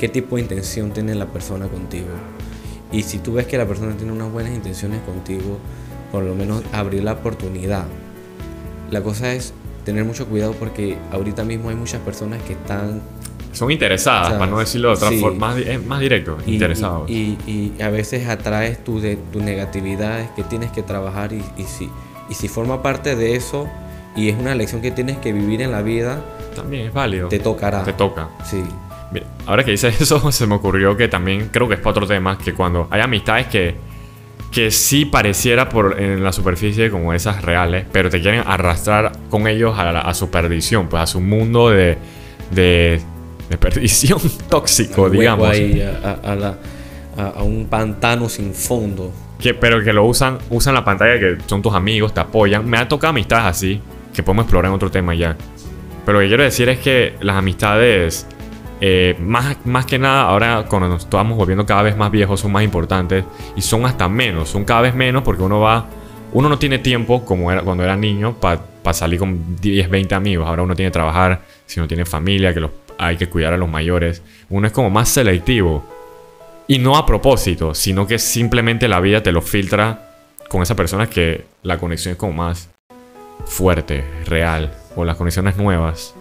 qué 0.00 0.08
tipo 0.08 0.36
de 0.36 0.42
intención 0.42 0.90
tiene 0.92 1.14
la 1.14 1.26
persona 1.26 1.66
contigo. 1.68 2.08
Y 2.92 3.02
si 3.02 3.18
tú 3.18 3.34
ves 3.34 3.46
que 3.46 3.56
la 3.58 3.66
persona 3.66 3.94
tiene 3.96 4.12
unas 4.12 4.30
buenas 4.32 4.52
intenciones 4.54 5.00
contigo, 5.02 5.58
por 6.10 6.24
lo 6.24 6.34
menos 6.34 6.62
abrir 6.72 7.04
la 7.04 7.12
oportunidad. 7.12 7.84
La 8.90 9.02
cosa 9.02 9.32
es 9.34 9.52
tener 9.84 10.04
mucho 10.04 10.26
cuidado 10.26 10.52
porque 10.52 10.96
ahorita 11.12 11.44
mismo 11.44 11.68
hay 11.68 11.76
muchas 11.76 12.00
personas 12.00 12.42
que 12.42 12.54
están 12.54 13.02
Son 13.52 13.70
interesadas, 13.70 14.28
sea, 14.28 14.38
para 14.38 14.50
no 14.50 14.58
decirlo 14.58 14.88
de 14.88 14.94
otra 14.94 15.08
sí. 15.10 15.20
forma, 15.20 15.54
más, 15.54 15.84
más 15.86 16.00
directo, 16.00 16.38
y, 16.46 16.54
interesados. 16.54 17.08
y, 17.10 17.36
y- 17.46 17.74
y 17.78 17.82
a 17.82 17.90
veces 17.90 18.26
atraes 18.28 18.82
tu, 18.84 19.00
de, 19.00 19.16
tu 19.16 19.40
negatividad 19.40 20.20
es 20.20 20.30
que 20.30 20.42
tienes 20.44 20.70
que 20.72 20.82
trabajar 20.82 21.32
y, 21.32 21.42
y 21.58 21.64
si, 21.64 21.90
y 22.30 22.34
si 22.34 22.48
forma 22.48 22.82
parte 22.82 23.16
de 23.16 23.34
eso 23.36 23.66
y 24.18 24.28
es 24.30 24.36
una 24.38 24.54
lección 24.54 24.80
que 24.82 24.90
tienes 24.90 25.18
que 25.18 25.32
vivir 25.32 25.62
en 25.62 25.70
la 25.72 25.82
vida, 25.82 26.20
También 26.56 26.86
es 26.88 26.92
válido. 26.92 27.28
te 27.28 27.38
tocará. 27.38 27.84
Te 27.84 27.92
toca. 27.92 28.28
Sí, 28.44 28.62
Mira, 29.12 29.26
ahora 29.46 29.64
que 29.64 29.70
dices 29.70 30.00
eso, 30.00 30.30
se 30.32 30.46
me 30.46 30.54
ocurrió 30.56 30.96
que 30.96 31.08
también 31.08 31.48
creo 31.52 31.66
que 31.68 31.74
es 31.74 31.80
para 31.80 31.90
otro 31.92 32.06
tema, 32.06 32.36
que 32.38 32.52
cuando 32.54 32.88
hay 32.90 33.00
amistades 33.00 33.46
que, 33.46 33.74
que 34.52 34.70
sí 34.70 35.04
pareciera 35.06 35.68
por, 35.68 36.00
en 36.00 36.22
la 36.24 36.32
superficie 36.32 36.90
como 36.90 37.12
esas 37.14 37.42
reales, 37.42 37.86
pero 37.92 38.10
te 38.10 38.20
quieren 38.20 38.42
arrastrar 38.46 39.12
con 39.30 39.46
ellos 39.46 39.78
a, 39.78 39.92
la- 39.92 40.00
a 40.00 40.12
su 40.14 40.30
perdición, 40.30 40.88
pues 40.88 41.02
a 41.02 41.06
su 41.06 41.20
mundo 41.20 41.70
de, 41.70 41.96
de, 42.50 43.00
de 43.48 43.56
perdición 43.58 44.18
tóxico, 44.50 45.08
digamos. 45.08 45.48
ahí 45.48 45.80
a, 45.80 46.08
a- 46.22 46.32
a 46.32 46.34
la- 46.34 46.56
a- 47.16 47.28
a 47.38 47.42
un 47.42 47.66
pantano 47.66 48.28
sin 48.28 48.52
fondo. 48.54 49.10
Que, 49.38 49.54
pero 49.54 49.82
que 49.84 49.92
lo 49.92 50.04
usan, 50.04 50.38
usan 50.50 50.74
la 50.74 50.84
pantalla 50.84 51.18
que 51.18 51.38
son 51.46 51.62
tus 51.62 51.72
amigos, 51.72 52.12
te 52.12 52.20
apoyan. 52.20 52.68
Me 52.68 52.76
ha 52.76 52.88
tocado 52.88 53.10
amistades 53.10 53.46
así, 53.46 53.80
que 54.18 54.24
podemos 54.24 54.46
explorar 54.46 54.70
en 54.70 54.74
otro 54.74 54.90
tema 54.90 55.14
ya. 55.14 55.36
Pero 56.04 56.18
lo 56.18 56.22
que 56.24 56.28
quiero 56.28 56.42
decir 56.42 56.68
es 56.68 56.80
que 56.80 57.14
las 57.20 57.36
amistades, 57.36 58.26
eh, 58.80 59.14
más, 59.20 59.64
más 59.64 59.86
que 59.86 59.96
nada, 59.96 60.22
ahora 60.22 60.64
cuando 60.68 60.88
nos 60.88 61.04
estamos 61.04 61.38
volviendo 61.38 61.64
cada 61.64 61.82
vez 61.82 61.96
más 61.96 62.10
viejos, 62.10 62.40
son 62.40 62.50
más 62.50 62.64
importantes 62.64 63.24
y 63.54 63.60
son 63.60 63.86
hasta 63.86 64.08
menos, 64.08 64.48
son 64.48 64.64
cada 64.64 64.80
vez 64.80 64.92
menos 64.92 65.22
porque 65.22 65.44
uno 65.44 65.60
va, 65.60 65.86
uno 66.32 66.48
no 66.48 66.58
tiene 66.58 66.80
tiempo 66.80 67.24
como 67.24 67.52
era 67.52 67.62
cuando 67.62 67.84
era 67.84 67.96
niño 67.96 68.34
para 68.40 68.60
salir 68.92 69.20
con 69.20 69.56
10, 69.60 69.88
20 69.88 70.16
amigos. 70.16 70.48
Ahora 70.48 70.64
uno 70.64 70.74
tiene 70.74 70.90
que 70.90 70.94
trabajar, 70.94 71.42
si 71.64 71.78
uno 71.78 71.86
tiene 71.86 72.04
familia, 72.04 72.52
que 72.52 72.68
hay 72.98 73.16
que 73.16 73.28
cuidar 73.28 73.52
a 73.52 73.56
los 73.56 73.68
mayores. 73.68 74.20
Uno 74.48 74.66
es 74.66 74.72
como 74.72 74.90
más 74.90 75.10
selectivo. 75.10 75.86
Y 76.66 76.80
no 76.80 76.96
a 76.96 77.06
propósito, 77.06 77.72
sino 77.72 78.04
que 78.04 78.18
simplemente 78.18 78.88
la 78.88 78.98
vida 78.98 79.22
te 79.22 79.30
lo 79.30 79.42
filtra 79.42 80.10
con 80.48 80.60
esa 80.62 80.74
persona 80.74 81.08
que 81.08 81.44
la 81.62 81.78
conexión 81.78 82.12
es 82.12 82.18
como 82.18 82.32
más 82.32 82.68
fuerte, 83.46 84.04
real, 84.24 84.74
o 84.96 85.04
las 85.04 85.16
conexiones 85.16 85.56
nuevas. 85.56 86.14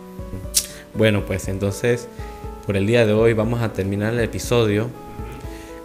Bueno, 0.94 1.26
pues 1.26 1.48
entonces, 1.48 2.08
por 2.66 2.78
el 2.78 2.88
día 2.88 3.06
de 3.06 3.14
hoy 3.14 3.34
vamos 3.34 3.62
a 3.62 3.74
terminar 3.74 4.14
el 4.14 4.20
episodio. 4.20 4.90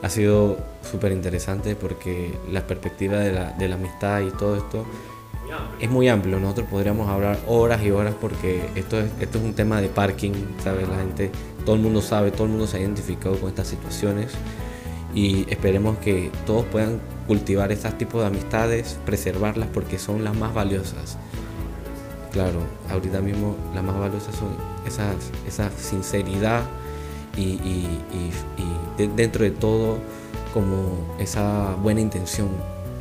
Ha 0.02 0.08
sido 0.08 0.58
súper 0.90 1.12
interesante 1.12 1.76
porque 1.76 2.34
la 2.50 2.66
perspectiva 2.66 3.18
de 3.18 3.32
la, 3.32 3.52
de 3.52 3.68
la 3.68 3.76
amistad 3.76 4.20
y 4.20 4.30
todo 4.30 4.56
esto 4.56 4.84
es 5.80 5.90
muy 5.90 6.08
amplio. 6.08 6.38
Nosotros 6.40 6.66
podríamos 6.68 7.08
hablar 7.08 7.38
horas 7.46 7.82
y 7.82 7.90
horas 7.90 8.14
porque 8.20 8.68
esto 8.74 8.98
es, 8.98 9.10
esto 9.20 9.38
es 9.38 9.44
un 9.44 9.54
tema 9.54 9.80
de 9.80 9.88
parking, 9.88 10.32
¿sabes? 10.62 10.88
La 10.88 10.96
gente, 10.96 11.30
todo 11.64 11.76
el 11.76 11.82
mundo 11.82 12.00
sabe, 12.00 12.30
todo 12.30 12.44
el 12.44 12.50
mundo 12.50 12.66
se 12.66 12.78
ha 12.78 12.80
identificado 12.80 13.38
con 13.38 13.48
estas 13.48 13.68
situaciones 13.68 14.32
y 15.14 15.46
esperemos 15.50 15.98
que 15.98 16.30
todos 16.46 16.64
puedan 16.66 17.00
cultivar 17.26 17.70
estos 17.70 17.96
tipos 17.98 18.22
de 18.22 18.28
amistades, 18.28 18.98
preservarlas 19.04 19.68
porque 19.72 19.98
son 19.98 20.24
las 20.24 20.36
más 20.36 20.54
valiosas. 20.54 21.18
Claro, 22.32 22.60
ahorita 22.90 23.20
mismo 23.20 23.56
las 23.74 23.84
más 23.84 23.98
valiosas 23.98 24.34
son 24.34 24.48
esas, 24.86 25.16
esa 25.46 25.70
sinceridad 25.70 26.62
y, 27.36 27.42
y- 27.42 28.00
y- 28.12 28.62
y 28.62 28.98
de- 29.06 29.14
dentro 29.14 29.44
de 29.44 29.50
todo 29.50 29.98
como 30.54 31.14
esa 31.18 31.74
buena 31.82 32.00
intención. 32.00 32.48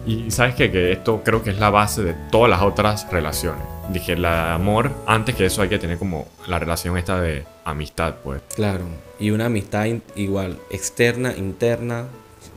Y 0.06 0.32
sabes 0.32 0.56
qué? 0.56 0.72
que 0.72 0.91
esto 0.91 1.22
creo 1.24 1.44
que 1.44 1.52
es 1.52 1.60
la 1.60 1.70
base 1.70 2.02
de 2.04 2.13
todas 2.32 2.50
las 2.50 2.62
otras 2.62 3.10
relaciones. 3.12 3.62
Dije, 3.89 4.15
la 4.15 4.48
de 4.48 4.52
amor, 4.54 4.91
antes 5.06 5.36
que 5.36 5.46
eso 5.46 5.62
hay 5.62 5.70
que 5.70 5.78
tener 5.80 5.98
como 6.00 6.28
la 6.48 6.60
relación 6.60 6.98
esta 6.98 7.22
de 7.22 7.46
amistad, 7.65 8.15
pues. 8.24 8.41
Claro, 8.56 8.84
y 9.20 9.32
una 9.32 9.46
amistad 9.46 9.86
igual, 10.15 10.58
externa, 10.72 11.34
interna, 11.38 12.06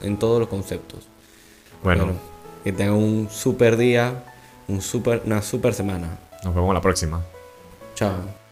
en 0.01 0.17
todos 0.17 0.41
los 0.41 0.49
conceptos. 0.49 1.01
Bueno, 1.83 2.05
Bueno, 2.07 2.19
que 2.65 2.73
tengan 2.73 2.95
un 2.95 3.29
super 3.31 3.77
día, 3.77 4.25
un 4.69 4.81
super, 4.81 5.23
una 5.27 5.43
super 5.43 5.75
semana. 5.75 6.19
Nos 6.44 6.54
vemos 6.54 6.74
la 6.74 6.80
próxima. 6.80 7.22
Chao. 7.94 8.43